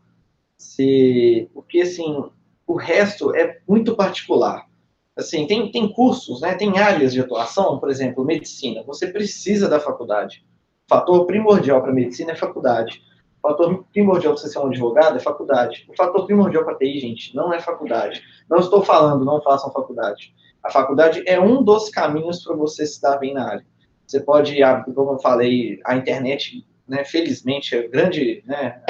Se, 0.56 1.48
porque 1.54 1.80
assim, 1.80 2.24
o 2.66 2.76
resto 2.76 3.34
é 3.34 3.60
muito 3.66 3.96
particular. 3.96 4.68
Assim, 5.16 5.46
tem, 5.46 5.70
tem 5.70 5.92
cursos, 5.92 6.40
né? 6.40 6.54
Tem 6.54 6.78
áreas 6.78 7.12
de 7.12 7.20
atuação, 7.20 7.78
por 7.78 7.90
exemplo, 7.90 8.24
medicina. 8.24 8.82
Você 8.84 9.08
precisa 9.08 9.68
da 9.68 9.78
faculdade 9.78 10.44
fator 10.92 11.26
primordial 11.26 11.80
para 11.80 11.90
medicina 11.90 12.32
é 12.32 12.36
faculdade. 12.36 13.02
Fator 13.40 13.84
primordial 13.92 14.34
para 14.34 14.42
você 14.42 14.48
ser 14.50 14.58
um 14.58 14.66
advogado 14.66 15.16
é 15.16 15.20
faculdade. 15.20 15.86
O 15.88 15.96
fator 15.96 16.26
primordial 16.26 16.64
para 16.64 16.76
TI, 16.76 17.00
gente, 17.00 17.34
não 17.34 17.52
é 17.52 17.60
faculdade. 17.60 18.22
Não 18.48 18.58
estou 18.58 18.82
falando, 18.82 19.24
não 19.24 19.40
façam 19.40 19.72
faculdade. 19.72 20.34
A 20.62 20.70
faculdade 20.70 21.24
é 21.26 21.40
um 21.40 21.62
dos 21.62 21.88
caminhos 21.88 22.44
para 22.44 22.54
você 22.54 22.84
se 22.84 23.00
dar 23.00 23.16
bem 23.16 23.32
na 23.32 23.48
área. 23.48 23.66
Você 24.06 24.20
pode, 24.20 24.56
como 24.94 25.12
eu 25.12 25.18
falei, 25.18 25.80
a 25.86 25.96
internet, 25.96 26.64
né, 26.86 27.04
felizmente, 27.04 27.74
é 27.74 27.88
grande, 27.88 28.44
né, 28.46 28.82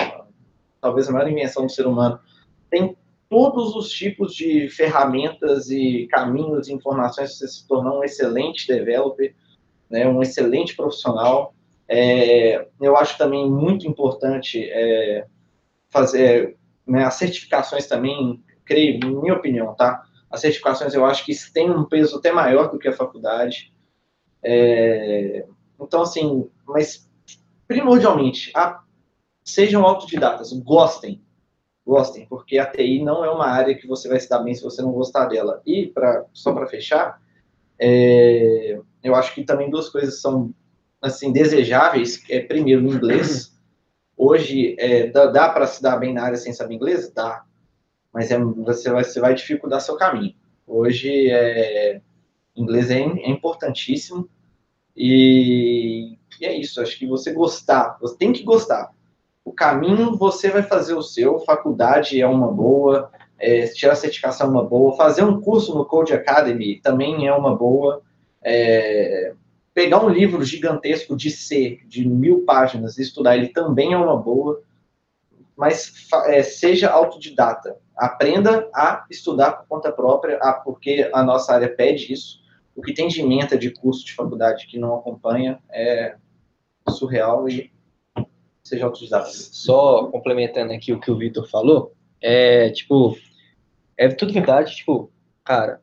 talvez 0.81 1.09
a 1.09 1.13
maior 1.13 1.31
invenção 1.31 1.65
do 1.67 1.73
ser 1.73 1.87
humano, 1.87 2.19
tem 2.69 2.97
todos 3.33 3.75
os 3.75 3.89
tipos 3.91 4.35
de 4.35 4.69
ferramentas 4.69 5.71
e 5.71 6.07
caminhos 6.11 6.69
e 6.69 6.75
informações 6.75 7.31
para 7.31 7.39
você 7.39 7.49
se 7.49 7.67
tornar 7.67 7.95
um 7.95 8.05
excelente 8.05 8.67
developer, 8.67 9.35
né, 9.89 10.07
um 10.07 10.21
excelente 10.21 10.77
profissional. 10.77 11.55
É, 11.89 12.69
eu 12.79 12.95
acho 12.95 13.17
também 13.17 13.51
muito 13.51 13.89
importante 13.89 14.63
é, 14.71 15.25
fazer 15.89 16.59
né, 16.87 17.05
as 17.05 17.15
certificações 17.15 17.87
também, 17.87 18.45
creio, 18.67 19.01
minha 19.23 19.33
opinião, 19.33 19.75
tá? 19.75 20.03
As 20.31 20.43
certificações 20.43 20.93
eu 20.93 21.07
acho 21.07 21.25
que 21.25 21.33
têm 21.55 21.71
um 21.71 21.87
peso 21.87 22.19
até 22.19 22.31
maior 22.31 22.71
do 22.71 22.79
que 22.79 22.89
a 22.89 22.93
faculdade. 22.93 23.73
É, 24.43 25.47
então, 25.81 26.03
assim, 26.03 26.51
mas 26.67 27.11
primordialmente, 27.67 28.53
a, 28.55 28.83
sejam 29.43 29.87
autodidatas, 29.87 30.53
gostem, 30.53 31.23
gostem, 31.87 32.27
porque 32.27 32.59
a 32.59 32.67
TI 32.67 33.03
não 33.03 33.25
é 33.25 33.31
uma 33.31 33.47
área 33.47 33.75
que 33.75 33.87
você 33.87 34.09
vai 34.09 34.21
se 34.21 34.29
dar 34.29 34.39
bem 34.39 34.55
se 34.55 34.63
você 34.63 34.81
não 34.83 34.93
gostar 34.93 35.27
dela. 35.27 35.61
E, 35.67 35.87
pra, 35.89 36.25
só 36.33 36.53
para 36.53 36.67
fechar, 36.67 37.21
é, 37.79 38.79
eu 39.03 39.15
acho 39.15 39.35
que 39.35 39.45
também 39.45 39.71
duas 39.71 39.89
coisas 39.89 40.21
são 40.21 40.55
assim, 41.01 41.33
desejáveis, 41.33 42.23
é, 42.31 42.41
primeiro, 42.41 42.81
no 42.81 42.95
inglês. 42.95 43.53
Hoje, 44.17 44.77
é, 44.79 45.09
dá, 45.09 45.27
dá 45.27 45.49
para 45.49 45.67
se 45.67 45.83
dar 45.83 45.97
bem 45.97 46.15
na 46.15 46.23
área 46.23 46.37
sem 46.37 46.53
saber 46.53 46.75
inglês? 46.75 47.11
Dá. 47.11 47.45
Mas 48.13 48.31
é, 48.31 48.39
você, 48.39 48.91
vai, 48.91 49.03
você 49.03 49.21
vai 49.21 49.35
dificultar 49.35 49.81
seu 49.81 49.97
caminho. 49.97 50.35
Hoje, 50.65 51.29
é, 51.29 52.01
inglês 52.55 52.91
é, 52.91 53.01
é 53.01 53.31
importantíssimo. 53.31 54.29
E, 54.97 56.17
e, 56.41 56.47
é 56.47 56.57
isso. 56.57 56.81
Acho 56.81 56.97
que 56.97 57.07
você 57.07 57.33
gostar, 57.33 57.99
você 58.01 58.17
tem 58.17 58.33
que 58.33 58.45
gostar. 58.45 58.93
O 59.45 59.53
caminho, 59.53 60.17
você 60.17 60.51
vai 60.51 60.63
fazer 60.63 60.95
o 60.95 61.03
seu. 61.03 61.41
Faculdade 61.41 62.21
é 62.21 62.27
uma 62.27 62.51
boa. 62.51 63.11
É, 63.39 63.67
tirar 63.67 63.97
certificação 63.97 64.47
é 64.47 64.51
uma 64.51 64.65
boa. 64.65 64.97
Fazer 64.97 65.25
um 65.25 65.41
curso 65.41 65.75
no 65.75 65.85
Code 65.85 66.13
Academy 66.13 66.81
também 66.81 67.27
é 67.27 67.35
uma 67.35 67.57
boa. 67.57 68.03
É, 68.43 69.35
pegar 69.75 70.05
um 70.05 70.09
livro 70.09 70.45
gigantesco 70.45 71.17
de 71.17 71.31
C, 71.31 71.81
de 71.87 72.09
mil 72.09 72.45
páginas, 72.45 72.99
e 72.99 73.03
estudar 73.03 73.37
ele 73.37 73.49
também 73.49 73.93
é 73.93 73.97
uma 73.97 74.17
boa, 74.17 74.63
mas 75.57 75.93
é, 76.27 76.43
seja 76.43 76.91
autodidata. 76.91 77.77
Aprenda 77.97 78.69
a 78.75 79.05
estudar 79.11 79.53
por 79.53 79.67
conta 79.69 79.93
própria, 79.93 80.39
porque 80.65 81.11
a 81.13 81.23
nossa 81.23 81.55
área 81.55 81.69
pede 81.69 82.13
isso. 82.13 82.41
O 82.75 82.83
que 82.83 82.95
tem 82.95 83.09
de 83.09 83.21
emenda 83.21 83.57
de 83.57 83.71
curso 83.71 84.05
de 84.05 84.15
faculdade 84.15 84.67
que 84.67 84.79
não 84.79 84.95
acompanha 84.97 85.59
é 85.71 86.17
surreal 86.89 87.49
e 87.49 87.72
seja 88.63 88.87
autodidata. 88.87 89.29
Só 89.31 90.07
complementando 90.07 90.73
aqui 90.73 90.93
o 90.93 91.01
que 91.01 91.11
o 91.11 91.17
Vitor 91.17 91.49
falou, 91.49 91.93
é 92.21 92.71
tipo, 92.71 93.17
é 93.97 94.09
tudo 94.09 94.33
verdade, 94.33 94.77
tipo, 94.77 95.11
cara, 95.45 95.81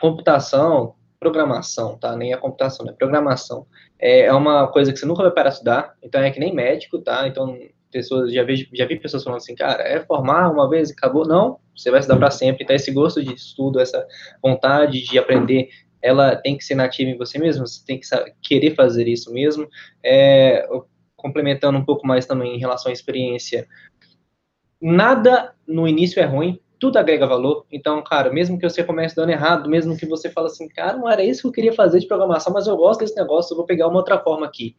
computação, 0.00 0.94
programação, 1.18 1.98
tá? 1.98 2.16
Nem 2.16 2.32
a 2.32 2.38
computação, 2.38 2.86
né? 2.86 2.94
Programação. 2.98 3.66
É, 3.98 4.20
é 4.20 4.32
uma 4.32 4.66
coisa 4.68 4.92
que 4.92 4.98
você 4.98 5.04
nunca 5.04 5.22
vai 5.22 5.32
parar 5.32 5.50
de 5.50 5.56
estudar, 5.56 5.94
então 6.02 6.22
é 6.22 6.30
que 6.30 6.40
nem 6.40 6.54
médico, 6.54 6.98
tá? 7.00 7.28
Então, 7.28 7.58
pessoas, 7.92 8.32
já 8.32 8.42
vi, 8.42 8.68
já 8.72 8.86
vi 8.86 8.98
pessoas 8.98 9.22
falando 9.22 9.38
assim, 9.38 9.54
cara, 9.54 9.82
é 9.82 10.00
formar 10.00 10.50
uma 10.50 10.68
vez 10.68 10.88
e 10.88 10.92
acabou. 10.92 11.26
Não, 11.26 11.58
você 11.76 11.90
vai 11.90 12.00
estudar 12.00 12.18
para 12.18 12.30
sempre. 12.30 12.64
Então, 12.64 12.74
esse 12.74 12.90
gosto 12.90 13.22
de 13.22 13.34
estudo, 13.34 13.80
essa 13.80 14.06
vontade 14.42 15.02
de 15.02 15.18
aprender, 15.18 15.68
ela 16.00 16.34
tem 16.36 16.56
que 16.56 16.64
ser 16.64 16.74
nativa 16.74 17.10
em 17.10 17.18
você 17.18 17.38
mesmo, 17.38 17.66
você 17.66 17.84
tem 17.84 17.98
que 17.98 18.06
saber, 18.06 18.34
querer 18.40 18.74
fazer 18.74 19.06
isso 19.06 19.30
mesmo. 19.32 19.68
É, 20.02 20.66
complementando 21.20 21.78
um 21.78 21.84
pouco 21.84 22.06
mais 22.06 22.26
também 22.26 22.56
em 22.56 22.58
relação 22.58 22.90
à 22.90 22.92
experiência, 22.92 23.68
nada 24.80 25.54
no 25.66 25.86
início 25.86 26.20
é 26.20 26.24
ruim, 26.24 26.58
tudo 26.78 26.98
agrega 26.98 27.26
valor. 27.26 27.66
Então, 27.70 28.02
cara, 28.02 28.32
mesmo 28.32 28.58
que 28.58 28.68
você 28.68 28.82
comece 28.82 29.14
dando 29.14 29.30
errado, 29.30 29.68
mesmo 29.68 29.96
que 29.96 30.06
você 30.06 30.30
fale 30.30 30.46
assim, 30.46 30.66
cara, 30.68 30.96
não 30.96 31.08
era 31.08 31.22
isso 31.22 31.42
que 31.42 31.48
eu 31.48 31.52
queria 31.52 31.72
fazer 31.74 32.00
de 32.00 32.08
programação, 32.08 32.52
mas 32.52 32.66
eu 32.66 32.76
gosto 32.76 33.00
desse 33.00 33.14
negócio, 33.14 33.52
eu 33.52 33.58
vou 33.58 33.66
pegar 33.66 33.86
uma 33.86 33.98
outra 33.98 34.18
forma 34.18 34.46
aqui. 34.46 34.74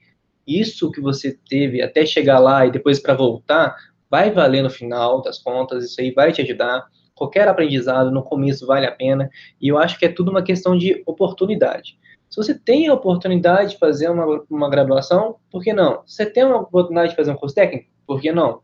Isso 0.46 0.92
que 0.92 1.00
você 1.00 1.38
teve 1.48 1.82
até 1.82 2.06
chegar 2.06 2.40
lá 2.40 2.66
e 2.66 2.72
depois 2.72 3.00
para 3.00 3.14
voltar, 3.14 3.76
vai 4.10 4.32
valer 4.32 4.64
no 4.64 4.70
final 4.70 5.22
das 5.22 5.38
contas, 5.38 5.86
isso 5.86 6.02
aí 6.02 6.12
vai 6.12 6.32
te 6.32 6.42
ajudar. 6.42 6.86
Qualquer 7.14 7.48
aprendizado 7.48 8.10
no 8.10 8.24
começo 8.24 8.66
vale 8.66 8.88
a 8.88 8.92
pena, 8.92 9.30
e 9.62 9.68
eu 9.68 9.78
acho 9.78 10.00
que 10.00 10.06
é 10.06 10.10
tudo 10.10 10.32
uma 10.32 10.42
questão 10.42 10.76
de 10.76 11.04
oportunidade. 11.06 12.00
Se 12.32 12.38
você 12.38 12.58
tem 12.58 12.88
a 12.88 12.94
oportunidade 12.94 13.72
de 13.72 13.78
fazer 13.78 14.10
uma, 14.10 14.44
uma 14.50 14.70
graduação, 14.70 15.36
por 15.52 15.62
que 15.62 15.74
não? 15.74 16.02
Se 16.08 16.16
você 16.16 16.26
tem 16.26 16.44
uma 16.44 16.62
oportunidade 16.62 17.12
de 17.12 17.16
fazer 17.16 17.32
um 17.32 17.36
curso 17.36 17.54
técnico, 17.54 17.92
por 18.08 18.20
que 18.20 18.32
não? 18.32 18.62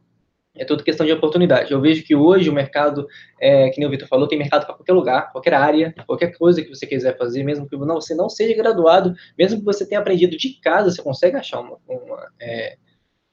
é 0.58 0.66
tudo 0.66 0.84
questão 0.84 1.06
de 1.06 1.12
oportunidade. 1.12 1.72
Eu 1.72 1.80
vejo 1.80 2.04
que 2.04 2.16
hoje 2.16 2.50
o 2.50 2.54
mercado, 2.54 3.08
é, 3.40 3.70
que 3.70 3.80
nem 3.80 3.88
o 3.88 3.92
Vitor 3.92 4.08
falou, 4.08 4.28
tem 4.28 4.38
mercado 4.38 4.66
para 4.66 4.76
qualquer 4.76 4.94
lugar, 4.94 5.32
qualquer 5.32 5.54
área, 5.54 5.94
qualquer 6.06 6.36
coisa 6.38 6.62
que 6.62 6.70
você 6.70 6.86
quiser 6.86 7.18
fazer, 7.18 7.44
mesmo 7.44 7.68
que 7.68 7.78
não, 7.78 7.96
você 7.96 8.16
não 8.16 8.30
seja 8.30 8.56
graduado, 8.56 9.14
mesmo 9.38 9.60
que 9.60 9.66
você 9.66 9.88
tenha 9.88 10.02
aprendido 10.02 10.36
de 10.36 10.60
casa, 10.60 10.92
você 10.92 11.02
consegue 11.02 11.38
achar 11.38 11.60
uma, 11.60 11.78
uma, 11.88 12.28
é, 12.42 12.78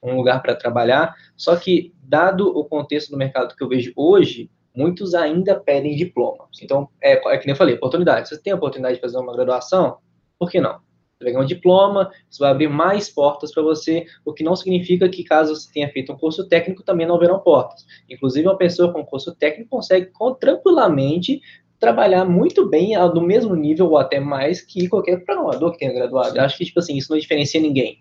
um 0.03 0.15
lugar 0.15 0.41
para 0.41 0.55
trabalhar. 0.55 1.15
Só 1.35 1.55
que, 1.55 1.93
dado 2.03 2.47
o 2.47 2.63
contexto 2.65 3.09
do 3.09 3.17
mercado 3.17 3.55
que 3.55 3.63
eu 3.63 3.69
vejo 3.69 3.91
hoje, 3.95 4.49
muitos 4.75 5.15
ainda 5.15 5.59
pedem 5.59 5.95
diploma. 5.95 6.47
Então, 6.61 6.89
é, 7.01 7.13
é 7.13 7.37
que 7.37 7.47
nem 7.47 7.53
eu 7.53 7.57
falei, 7.57 7.75
oportunidade. 7.75 8.29
Se 8.29 8.35
você 8.35 8.41
tem 8.41 8.53
a 8.53 8.55
oportunidade 8.55 8.95
de 8.95 9.01
fazer 9.01 9.17
uma 9.17 9.33
graduação, 9.33 9.97
por 10.39 10.49
que 10.49 10.59
não? 10.59 10.79
Você 11.17 11.23
vai 11.23 11.33
ganhar 11.33 11.43
um 11.45 11.47
diploma, 11.47 12.11
isso 12.29 12.39
vai 12.39 12.51
abrir 12.51 12.67
mais 12.67 13.09
portas 13.09 13.53
para 13.53 13.63
você, 13.63 14.05
o 14.25 14.33
que 14.33 14.43
não 14.43 14.55
significa 14.55 15.07
que 15.07 15.23
caso 15.23 15.55
você 15.55 15.71
tenha 15.71 15.89
feito 15.89 16.11
um 16.11 16.17
curso 16.17 16.47
técnico, 16.47 16.83
também 16.83 17.07
não 17.07 17.15
haverão 17.15 17.39
portas. 17.39 17.85
Inclusive, 18.09 18.47
uma 18.47 18.57
pessoa 18.57 18.91
com 18.91 19.05
curso 19.05 19.33
técnico 19.33 19.69
consegue 19.69 20.11
tranquilamente 20.39 21.41
trabalhar 21.79 22.25
muito 22.25 22.67
bem 22.67 22.97
no 23.13 23.21
mesmo 23.21 23.55
nível 23.55 23.89
ou 23.89 23.97
até 23.97 24.19
mais 24.19 24.61
que 24.61 24.89
qualquer 24.89 25.23
programador 25.23 25.71
que 25.71 25.79
tenha 25.79 25.93
graduado. 25.93 26.37
Eu 26.37 26.43
acho 26.43 26.57
que, 26.57 26.65
tipo 26.65 26.79
assim, 26.79 26.97
isso 26.97 27.11
não 27.11 27.19
diferencia 27.19 27.61
ninguém. 27.61 27.99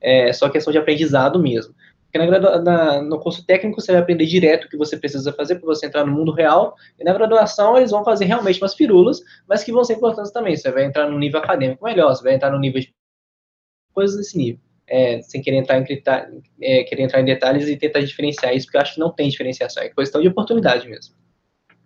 É 0.00 0.32
só 0.32 0.48
questão 0.48 0.72
de 0.72 0.78
aprendizado 0.78 1.38
mesmo. 1.38 1.74
Porque 2.18 2.38
na, 2.38 2.58
na, 2.60 3.02
no 3.02 3.18
curso 3.20 3.44
técnico 3.44 3.80
você 3.80 3.92
vai 3.92 4.00
aprender 4.00 4.26
direto 4.26 4.64
o 4.64 4.68
que 4.68 4.76
você 4.76 4.96
precisa 4.96 5.32
fazer 5.32 5.56
para 5.56 5.66
você 5.66 5.86
entrar 5.86 6.04
no 6.04 6.12
mundo 6.12 6.32
real, 6.32 6.74
e 6.98 7.04
na 7.04 7.12
graduação 7.12 7.76
eles 7.76 7.90
vão 7.90 8.04
fazer 8.04 8.24
realmente 8.24 8.60
umas 8.60 8.74
firulas, 8.74 9.20
mas 9.48 9.64
que 9.64 9.72
vão 9.72 9.84
ser 9.84 9.94
importantes 9.94 10.32
também. 10.32 10.56
Você 10.56 10.70
vai 10.70 10.84
entrar 10.84 11.10
no 11.10 11.18
nível 11.18 11.40
acadêmico 11.40 11.84
melhor, 11.84 12.14
você 12.14 12.22
vai 12.22 12.34
entrar 12.34 12.50
no 12.50 12.58
nível 12.58 12.80
de 12.80 12.94
coisas 13.92 14.16
desse 14.16 14.36
nível. 14.36 14.60
É, 14.88 15.20
sem 15.22 15.42
querer 15.42 15.56
entrar, 15.56 15.80
em, 15.80 16.42
é, 16.62 16.84
querer 16.84 17.02
entrar 17.02 17.20
em 17.20 17.24
detalhes 17.24 17.68
e 17.68 17.76
tentar 17.76 18.00
diferenciar 18.00 18.54
isso, 18.54 18.66
porque 18.66 18.76
eu 18.76 18.82
acho 18.82 18.94
que 18.94 19.00
não 19.00 19.12
tem 19.12 19.28
diferenciação, 19.28 19.82
é 19.82 19.88
questão 19.88 20.20
de 20.20 20.28
oportunidade 20.28 20.88
mesmo. 20.88 21.14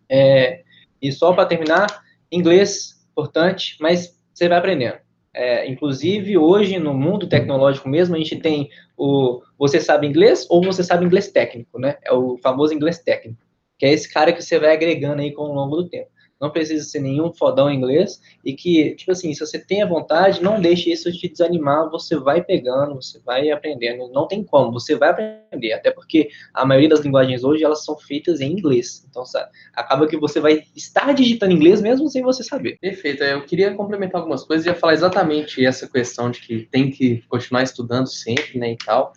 É, 0.07 0.63
e 1.01 1.11
só 1.11 1.33
para 1.33 1.47
terminar, 1.47 1.87
inglês, 2.31 3.01
importante, 3.11 3.77
mas 3.81 4.21
você 4.35 4.49
vai 4.49 4.59
aprendendo. 4.59 4.99
É, 5.33 5.69
inclusive, 5.69 6.37
hoje, 6.37 6.79
no 6.79 6.93
mundo 6.93 7.29
tecnológico 7.29 7.89
mesmo, 7.89 8.17
a 8.17 8.19
gente 8.19 8.37
tem 8.37 8.69
o 8.97 9.41
você 9.57 9.81
sabe 9.81 10.07
inglês 10.07 10.47
ou 10.51 10.63
você 10.63 10.83
sabe 10.83 11.05
inglês 11.05 11.31
técnico, 11.31 11.79
né? 11.79 11.97
É 12.05 12.13
o 12.13 12.37
famoso 12.39 12.75
inglês 12.75 12.99
técnico, 12.99 13.41
que 13.79 13.87
é 13.87 13.93
esse 13.93 14.13
cara 14.13 14.33
que 14.33 14.43
você 14.43 14.59
vai 14.59 14.73
agregando 14.73 15.23
aí 15.23 15.33
com 15.33 15.43
o 15.43 15.55
longo 15.55 15.77
do 15.77 15.89
tempo 15.89 16.11
não 16.41 16.51
precisa 16.51 16.85
ser 16.85 17.01
nenhum 17.01 17.33
fodão 17.33 17.71
inglês, 17.71 18.21
e 18.45 18.55
que, 18.55 18.95
tipo 18.95 19.13
assim, 19.13 19.35
se 19.35 19.41
você 19.41 19.59
tem 19.59 19.83
a 19.83 19.87
vontade, 19.87 20.43
não 20.43 20.61
deixe 20.61 20.91
isso 20.91 21.13
te 21.13 21.29
desanimar, 21.29 21.91
você 21.91 22.17
vai 22.17 22.43
pegando, 22.43 22.95
você 22.95 23.21
vai 23.21 23.51
aprendendo, 23.51 24.09
não 24.13 24.27
tem 24.27 24.43
como, 24.43 24.73
você 24.73 24.97
vai 24.97 25.11
aprender, 25.11 25.73
até 25.73 25.91
porque 25.91 26.31
a 26.55 26.65
maioria 26.65 26.89
das 26.89 27.01
linguagens 27.01 27.45
hoje, 27.45 27.63
elas 27.63 27.85
são 27.85 27.97
feitas 27.99 28.41
em 28.41 28.53
inglês, 28.53 29.07
então, 29.09 29.25
sabe, 29.25 29.51
acaba 29.75 30.07
que 30.07 30.17
você 30.17 30.41
vai 30.41 30.65
estar 30.75 31.13
digitando 31.13 31.53
inglês 31.53 31.83
mesmo 31.83 32.09
sem 32.09 32.23
você 32.23 32.43
saber. 32.43 32.79
Perfeito, 32.81 33.23
eu 33.23 33.45
queria 33.45 33.75
complementar 33.75 34.21
algumas 34.21 34.45
coisas 34.45 34.67
e 34.67 34.75
falar 34.75 34.95
exatamente 34.95 35.65
essa 35.65 35.87
questão 35.89 36.31
de 36.31 36.41
que 36.41 36.69
tem 36.71 36.91
que 36.91 37.23
continuar 37.29 37.63
estudando 37.63 38.07
sempre, 38.07 38.59
né, 38.59 38.73
e 38.73 38.77
tal, 38.77 39.13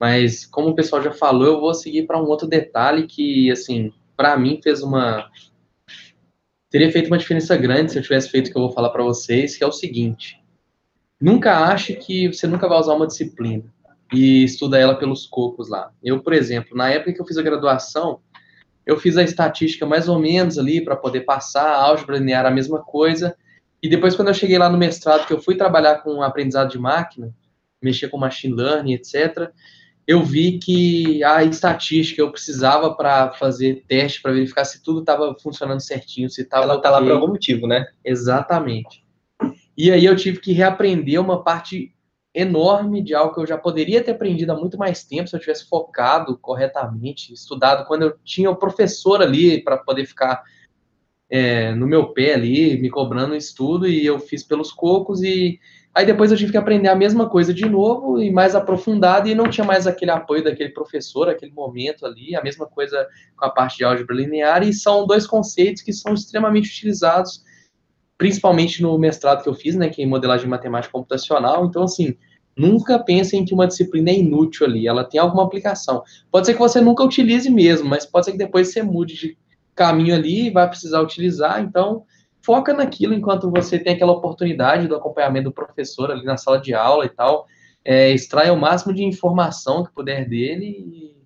mas 0.00 0.46
como 0.46 0.70
o 0.70 0.74
pessoal 0.74 1.02
já 1.02 1.12
falou, 1.12 1.46
eu 1.46 1.60
vou 1.60 1.74
seguir 1.74 2.06
para 2.06 2.20
um 2.20 2.26
outro 2.26 2.48
detalhe 2.48 3.06
que, 3.06 3.50
assim, 3.50 3.92
para 4.16 4.36
mim 4.36 4.58
fez 4.62 4.82
uma 4.82 5.30
teria 6.70 6.90
feito 6.90 7.08
uma 7.08 7.18
diferença 7.18 7.56
grande 7.56 7.92
se 7.92 7.98
eu 7.98 8.02
tivesse 8.02 8.30
feito 8.30 8.48
o 8.48 8.52
que 8.52 8.56
eu 8.56 8.62
vou 8.62 8.72
falar 8.72 8.90
para 8.90 9.02
vocês, 9.02 9.56
que 9.56 9.64
é 9.64 9.66
o 9.66 9.72
seguinte: 9.72 10.40
nunca 11.20 11.66
ache 11.66 11.94
que 11.94 12.28
você 12.28 12.46
nunca 12.46 12.68
vai 12.68 12.78
usar 12.78 12.94
uma 12.94 13.06
disciplina 13.06 13.64
e 14.12 14.44
estuda 14.44 14.78
ela 14.78 14.94
pelos 14.94 15.26
cocos 15.26 15.68
lá. 15.68 15.90
Eu, 16.02 16.22
por 16.22 16.32
exemplo, 16.32 16.76
na 16.76 16.88
época 16.88 17.12
que 17.12 17.20
eu 17.20 17.26
fiz 17.26 17.36
a 17.36 17.42
graduação, 17.42 18.20
eu 18.86 18.96
fiz 18.96 19.16
a 19.16 19.22
estatística 19.22 19.84
mais 19.84 20.08
ou 20.08 20.18
menos 20.18 20.58
ali 20.58 20.82
para 20.82 20.96
poder 20.96 21.20
passar, 21.20 21.74
álgebra 21.74 22.18
linear 22.18 22.46
a 22.46 22.50
mesma 22.50 22.82
coisa. 22.82 23.36
E 23.82 23.88
depois, 23.88 24.14
quando 24.14 24.28
eu 24.28 24.34
cheguei 24.34 24.58
lá 24.58 24.68
no 24.68 24.78
mestrado, 24.78 25.26
que 25.26 25.32
eu 25.32 25.40
fui 25.40 25.56
trabalhar 25.56 26.02
com 26.02 26.22
aprendizado 26.22 26.70
de 26.70 26.78
máquina, 26.78 27.32
mexer 27.82 28.08
com 28.08 28.18
machine 28.18 28.54
learning, 28.54 28.94
etc., 28.94 29.50
eu 30.10 30.24
vi 30.24 30.58
que 30.58 31.22
a 31.22 31.44
estatística 31.44 32.20
eu 32.20 32.32
precisava 32.32 32.92
para 32.96 33.30
fazer 33.34 33.84
teste 33.86 34.20
para 34.20 34.32
verificar 34.32 34.64
se 34.64 34.82
tudo 34.82 34.98
estava 34.98 35.36
funcionando 35.40 35.78
certinho, 35.78 36.28
se 36.28 36.42
estava. 36.42 36.64
Ela 36.64 36.78
está 36.78 36.90
lá 36.90 37.00
por 37.00 37.12
algum 37.12 37.28
motivo, 37.28 37.68
né? 37.68 37.86
Exatamente. 38.04 39.04
E 39.78 39.88
aí 39.88 40.04
eu 40.04 40.16
tive 40.16 40.40
que 40.40 40.52
reaprender 40.52 41.20
uma 41.20 41.44
parte 41.44 41.94
enorme 42.34 43.00
de 43.04 43.14
algo 43.14 43.32
que 43.32 43.40
eu 43.40 43.46
já 43.46 43.56
poderia 43.56 44.02
ter 44.02 44.10
aprendido 44.10 44.50
há 44.50 44.56
muito 44.56 44.76
mais 44.76 45.04
tempo 45.04 45.28
se 45.28 45.36
eu 45.36 45.38
tivesse 45.38 45.68
focado 45.68 46.36
corretamente, 46.38 47.32
estudado 47.32 47.86
quando 47.86 48.02
eu 48.02 48.18
tinha 48.24 48.50
o 48.50 48.56
professor 48.56 49.22
ali 49.22 49.62
para 49.62 49.76
poder 49.76 50.06
ficar 50.06 50.42
é, 51.30 51.72
no 51.72 51.86
meu 51.86 52.08
pé 52.12 52.34
ali, 52.34 52.76
me 52.80 52.90
cobrando 52.90 53.36
estudo, 53.36 53.86
e 53.86 54.04
eu 54.04 54.18
fiz 54.18 54.42
pelos 54.42 54.72
cocos 54.72 55.22
e 55.22 55.60
Aí 55.92 56.06
depois 56.06 56.30
eu 56.30 56.36
tive 56.36 56.52
que 56.52 56.58
aprender 56.58 56.88
a 56.88 56.94
mesma 56.94 57.28
coisa 57.28 57.52
de 57.52 57.68
novo 57.68 58.22
e 58.22 58.30
mais 58.30 58.54
aprofundado 58.54 59.28
e 59.28 59.34
não 59.34 59.50
tinha 59.50 59.66
mais 59.66 59.88
aquele 59.88 60.12
apoio 60.12 60.44
daquele 60.44 60.70
professor, 60.70 61.28
aquele 61.28 61.52
momento 61.52 62.06
ali, 62.06 62.36
a 62.36 62.42
mesma 62.42 62.64
coisa 62.66 63.08
com 63.36 63.44
a 63.44 63.50
parte 63.50 63.78
de 63.78 63.84
álgebra 63.84 64.14
linear 64.14 64.62
e 64.62 64.72
são 64.72 65.04
dois 65.04 65.26
conceitos 65.26 65.82
que 65.82 65.92
são 65.92 66.14
extremamente 66.14 66.70
utilizados, 66.70 67.42
principalmente 68.16 68.80
no 68.80 68.96
mestrado 68.98 69.42
que 69.42 69.48
eu 69.48 69.54
fiz, 69.54 69.74
né, 69.74 69.88
que 69.88 70.00
é 70.00 70.04
em 70.04 70.08
modelagem 70.08 70.48
matemática 70.48 70.92
computacional. 70.92 71.66
Então 71.66 71.82
assim, 71.82 72.16
nunca 72.56 72.96
pensem 72.96 73.44
que 73.44 73.52
uma 73.52 73.66
disciplina 73.66 74.10
é 74.10 74.14
inútil 74.14 74.66
ali, 74.66 74.86
ela 74.86 75.02
tem 75.02 75.20
alguma 75.20 75.42
aplicação. 75.42 76.04
Pode 76.30 76.46
ser 76.46 76.52
que 76.52 76.60
você 76.60 76.80
nunca 76.80 77.02
utilize 77.02 77.50
mesmo, 77.50 77.88
mas 77.88 78.06
pode 78.06 78.26
ser 78.26 78.32
que 78.32 78.38
depois 78.38 78.68
você 78.68 78.80
mude 78.80 79.16
de 79.16 79.38
caminho 79.74 80.14
ali 80.14 80.46
e 80.46 80.50
vai 80.50 80.68
precisar 80.68 81.00
utilizar, 81.00 81.60
então 81.60 82.04
foca 82.42 82.72
naquilo 82.72 83.14
enquanto 83.14 83.50
você 83.50 83.78
tem 83.78 83.94
aquela 83.94 84.12
oportunidade 84.12 84.88
do 84.88 84.96
acompanhamento 84.96 85.50
do 85.50 85.54
professor 85.54 86.10
ali 86.10 86.24
na 86.24 86.36
sala 86.36 86.60
de 86.60 86.74
aula 86.74 87.04
e 87.04 87.08
tal. 87.08 87.46
É, 87.84 88.10
extrai 88.10 88.50
o 88.50 88.56
máximo 88.56 88.92
de 88.92 89.04
informação 89.04 89.84
que 89.84 89.92
puder 89.92 90.28
dele. 90.28 90.66
E, 90.66 91.16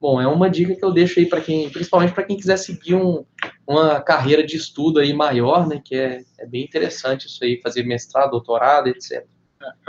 bom, 0.00 0.20
é 0.20 0.26
uma 0.26 0.48
dica 0.48 0.74
que 0.74 0.84
eu 0.84 0.92
deixo 0.92 1.18
aí 1.18 1.26
para 1.26 1.40
quem, 1.40 1.68
principalmente 1.70 2.14
para 2.14 2.24
quem 2.24 2.36
quiser 2.36 2.56
seguir 2.56 2.94
um, 2.94 3.24
uma 3.66 4.00
carreira 4.00 4.44
de 4.44 4.56
estudo 4.56 5.00
aí 5.00 5.12
maior, 5.12 5.66
né? 5.66 5.80
Que 5.84 5.94
é, 5.94 6.24
é 6.38 6.46
bem 6.46 6.64
interessante 6.64 7.26
isso 7.26 7.42
aí, 7.44 7.60
fazer 7.62 7.82
mestrado, 7.82 8.30
doutorado, 8.30 8.88
etc. 8.88 9.26
É, 9.62 9.88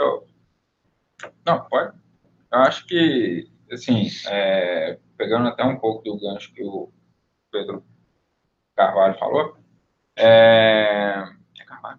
não, 1.46 1.64
pode. 1.64 1.96
Eu 2.52 2.58
acho 2.60 2.86
que, 2.86 3.48
assim, 3.70 4.08
é, 4.26 4.98
pegando 5.16 5.48
até 5.48 5.64
um 5.64 5.78
pouco 5.78 6.02
do 6.02 6.18
gancho 6.18 6.52
que 6.52 6.62
o 6.62 6.90
Pedro 7.52 7.84
Carvalho 8.74 9.18
falou, 9.18 9.59
é... 10.16 11.24
É 11.58 11.64
Carvalho? 11.64 11.98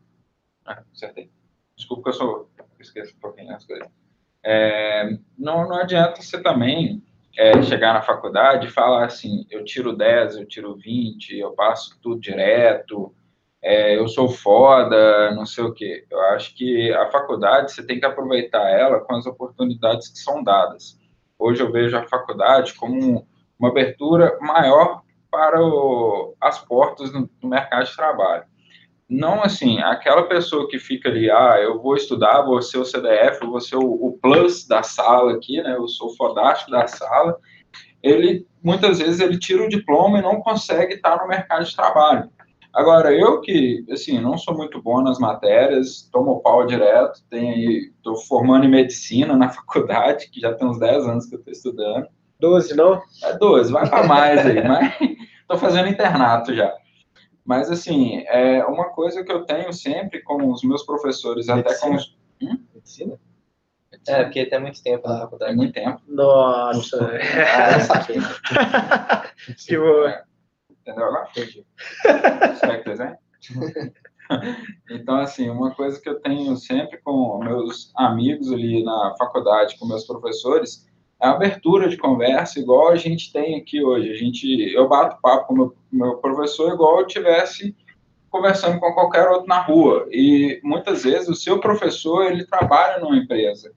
Ah, 0.65 0.83
acertei. 0.93 1.31
Desculpa 1.75 2.03
que 2.03 2.09
eu 2.09 2.13
sou... 2.13 2.51
Esqueço 2.79 3.15
um 3.15 3.19
pouquinho 3.19 3.55
as 3.55 3.65
coisas. 3.65 3.87
É... 4.43 5.09
Não, 5.37 5.67
não 5.67 5.75
adianta 5.75 6.21
você 6.21 6.41
também 6.41 7.03
é, 7.37 7.61
chegar 7.61 7.93
na 7.93 8.01
faculdade 8.01 8.67
e 8.67 8.71
falar 8.71 9.05
assim, 9.05 9.45
eu 9.49 9.63
tiro 9.63 9.95
10, 9.95 10.37
eu 10.37 10.45
tiro 10.45 10.75
20, 10.75 11.37
eu 11.37 11.51
passo 11.51 11.97
tudo 12.01 12.19
direto, 12.19 13.13
é, 13.61 13.95
eu 13.97 14.07
sou 14.07 14.27
foda, 14.27 15.31
não 15.31 15.45
sei 15.45 15.63
o 15.63 15.73
quê. 15.73 16.05
Eu 16.09 16.19
acho 16.31 16.55
que 16.55 16.91
a 16.93 17.09
faculdade, 17.11 17.71
você 17.71 17.85
tem 17.85 17.99
que 17.99 18.05
aproveitar 18.05 18.67
ela 18.69 18.99
com 18.99 19.15
as 19.15 19.25
oportunidades 19.25 20.07
que 20.09 20.17
são 20.17 20.43
dadas. 20.43 20.99
Hoje 21.37 21.61
eu 21.61 21.71
vejo 21.71 21.95
a 21.95 22.07
faculdade 22.07 22.73
como 22.73 23.27
uma 23.59 23.69
abertura 23.69 24.37
maior 24.41 25.03
para 25.31 25.63
o, 25.63 26.35
as 26.41 26.59
portas 26.59 27.11
no, 27.13 27.29
mercado 27.43 27.85
de 27.85 27.95
trabalho. 27.95 28.43
Não 29.09 29.41
assim, 29.41 29.79
aquela 29.79 30.23
pessoa 30.23 30.67
que 30.69 30.77
fica 30.77 31.09
ali, 31.09 31.29
ah, 31.31 31.57
eu 31.59 31.81
vou 31.81 31.95
estudar, 31.95 32.41
vou 32.43 32.61
ser 32.61 32.77
o 32.77 32.85
CDF, 32.85 33.45
vou 33.45 33.59
ser 33.59 33.77
o, 33.77 33.81
o 33.81 34.17
plus 34.21 34.67
da 34.67 34.83
sala 34.83 35.33
aqui, 35.33 35.61
né, 35.61 35.75
eu 35.75 35.87
sou 35.87 36.15
fodástico 36.15 36.71
da 36.71 36.87
sala, 36.87 37.37
ele, 38.03 38.47
muitas 38.63 38.99
vezes, 38.99 39.19
ele 39.19 39.37
tira 39.37 39.63
o 39.63 39.69
diploma 39.69 40.19
e 40.19 40.21
não 40.21 40.41
consegue 40.41 40.95
estar 40.95 41.17
no 41.17 41.27
mercado 41.27 41.65
de 41.65 41.75
trabalho. 41.75 42.29
Agora, 42.73 43.13
eu 43.13 43.41
que, 43.41 43.85
assim, 43.91 44.19
não 44.19 44.37
sou 44.37 44.55
muito 44.55 44.81
bom 44.81 45.01
nas 45.01 45.19
matérias, 45.19 46.09
tomo 46.11 46.39
pau 46.41 46.65
direto, 46.65 47.21
tenho 47.29 47.53
aí, 47.53 47.91
estou 47.97 48.15
formando 48.15 48.65
em 48.65 48.69
medicina 48.69 49.35
na 49.35 49.49
faculdade, 49.51 50.29
que 50.29 50.39
já 50.39 50.53
tem 50.53 50.67
uns 50.67 50.79
10 50.79 51.05
anos 51.05 51.25
que 51.25 51.35
eu 51.35 51.39
estou 51.39 51.51
estudando, 51.51 52.07
12, 52.41 52.75
não? 52.75 53.01
É 53.23 53.37
12, 53.37 53.71
vai 53.71 53.87
para 53.87 54.03
mais 54.07 54.45
aí, 54.45 54.67
mas 54.67 54.93
estou 55.41 55.57
fazendo 55.57 55.87
internato 55.87 56.53
já. 56.53 56.75
Mas, 57.45 57.71
assim, 57.71 58.23
é 58.27 58.65
uma 58.65 58.89
coisa 58.89 59.23
que 59.23 59.31
eu 59.31 59.45
tenho 59.45 59.71
sempre 59.71 60.21
com 60.21 60.51
os 60.51 60.63
meus 60.63 60.83
professores, 60.83 61.47
Medicina. 61.47 61.75
até 61.75 61.79
com 61.79 61.95
os... 61.95 62.17
Hum? 62.41 62.59
Medicina? 62.73 63.19
É, 64.07 64.23
porque 64.23 64.45
tem 64.45 64.59
muito 64.59 64.81
tempo 64.81 65.07
na 65.07 65.19
faculdade. 65.19 65.55
Muito 65.55 65.73
tempo. 65.73 66.01
Nossa. 66.07 66.97
Ah, 67.55 67.73
eu 67.73 67.79
saquei. 67.81 68.17
tipo... 69.55 69.85
É. 70.07 70.23
Entendeu 70.69 71.05
agora? 71.05 71.27
Entendi. 71.29 71.65
Espectros, 72.53 72.99
Então, 74.89 75.17
assim, 75.17 75.49
uma 75.49 75.75
coisa 75.75 75.99
que 76.01 76.09
eu 76.09 76.19
tenho 76.21 76.55
sempre 76.55 76.99
com 77.01 77.37
meus 77.43 77.91
amigos 77.95 78.51
ali 78.51 78.83
na 78.83 79.13
faculdade, 79.17 79.77
com 79.77 79.87
meus 79.87 80.05
professores, 80.05 80.87
a 81.21 81.31
abertura 81.31 81.87
de 81.87 81.97
conversa, 81.97 82.59
igual 82.59 82.89
a 82.89 82.95
gente 82.95 83.31
tem 83.31 83.55
aqui 83.55 83.83
hoje. 83.83 84.11
A 84.11 84.15
gente, 84.15 84.73
eu 84.73 84.89
bato 84.89 85.21
papo 85.21 85.47
com 85.47 85.53
o 85.53 85.57
meu, 85.57 85.75
meu 85.91 86.17
professor 86.17 86.73
igual 86.73 86.99
eu 86.99 87.07
tivesse 87.07 87.75
conversando 88.29 88.79
com 88.79 88.93
qualquer 88.93 89.27
outro 89.27 89.47
na 89.47 89.61
rua. 89.61 90.07
E 90.09 90.59
muitas 90.63 91.03
vezes 91.03 91.29
o 91.29 91.35
seu 91.35 91.59
professor 91.59 92.31
ele 92.31 92.45
trabalha 92.45 92.99
numa 92.99 93.17
empresa. 93.17 93.71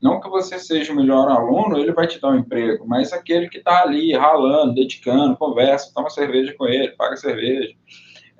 Não 0.00 0.20
que 0.20 0.30
você 0.30 0.58
seja 0.58 0.92
o 0.92 0.96
melhor 0.96 1.28
aluno, 1.28 1.76
ele 1.76 1.92
vai 1.92 2.06
te 2.06 2.20
dar 2.20 2.30
um 2.30 2.36
emprego, 2.36 2.86
mas 2.86 3.12
aquele 3.12 3.48
que 3.48 3.58
está 3.58 3.82
ali 3.82 4.14
ralando, 4.14 4.74
dedicando, 4.74 5.36
conversa, 5.36 5.92
toma 5.92 6.08
cerveja 6.08 6.54
com 6.56 6.66
ele, 6.66 6.92
paga 6.92 7.16
cerveja, 7.16 7.74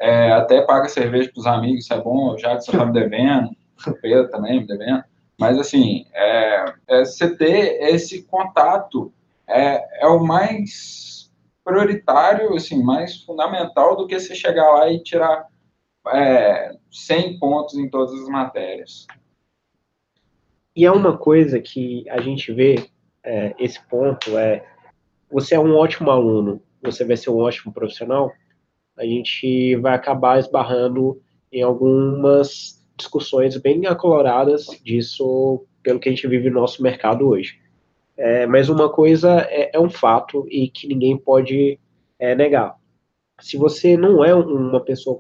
é, 0.01 0.31
até 0.31 0.63
paga 0.63 0.89
cerveja 0.89 1.29
para 1.33 1.41
os 1.41 1.47
amigos, 1.47 1.83
isso 1.83 1.93
é 1.93 2.01
bom, 2.01 2.39
já 2.39 2.57
que 2.57 2.63
você 2.63 2.71
está 2.71 2.87
me 2.87 2.93
devendo, 2.93 3.51
o 3.89 3.93
Pedro 4.01 4.31
também 4.31 4.61
me 4.61 4.67
devendo. 4.69 5.03
Mas, 5.39 5.57
assim, 5.59 6.05
é, 6.13 6.65
é, 6.89 7.05
você 7.05 7.37
ter 7.37 7.81
esse 7.95 8.25
contato 8.25 9.13
é, 9.47 10.05
é 10.05 10.07
o 10.09 10.19
mais 10.19 11.31
prioritário, 11.65 12.55
assim, 12.55 12.83
mais 12.83 13.23
fundamental 13.23 13.97
do 13.97 14.07
que 14.07 14.19
você 14.19 14.35
chegar 14.35 14.69
lá 14.73 14.91
e 14.91 15.03
tirar 15.03 15.47
é, 16.09 16.77
100 16.91 17.39
pontos 17.39 17.75
em 17.75 17.89
todas 17.89 18.21
as 18.21 18.29
matérias. 18.29 19.07
E 20.75 20.85
é 20.85 20.91
uma 20.91 21.17
coisa 21.17 21.61
que 21.61 22.09
a 22.09 22.21
gente 22.21 22.53
vê, 22.53 22.89
é, 23.23 23.55
esse 23.59 23.81
ponto 23.89 24.37
é, 24.37 24.65
você 25.31 25.55
é 25.55 25.61
um 25.61 25.77
ótimo 25.77 26.11
aluno, 26.11 26.63
você 26.83 27.05
vai 27.05 27.17
ser 27.17 27.31
um 27.31 27.39
ótimo 27.39 27.73
profissional, 27.73 28.33
a 28.97 29.05
gente 29.05 29.77
vai 29.77 29.95
acabar 29.95 30.39
esbarrando 30.39 31.21
em 31.53 31.63
algumas 31.63 32.85
discussões 32.99 33.57
bem 33.57 33.87
acoloradas 33.87 34.67
disso, 34.85 35.65
pelo 35.83 35.99
que 35.99 36.09
a 36.09 36.13
gente 36.13 36.27
vive 36.27 36.51
no 36.51 36.61
nosso 36.61 36.83
mercado 36.83 37.27
hoje. 37.27 37.59
É, 38.17 38.47
mas 38.47 38.69
uma 38.69 38.91
coisa 38.91 39.47
é, 39.49 39.71
é, 39.73 39.81
um 39.81 39.89
fato 39.89 40.45
e 40.51 40.69
que 40.69 40.89
ninguém 40.89 41.17
pode 41.17 41.79
é, 42.19 42.35
negar. 42.35 42.77
Se 43.41 43.57
você 43.57 43.97
não 43.97 44.25
é 44.25 44.35
uma 44.35 44.81
pessoa 44.81 45.19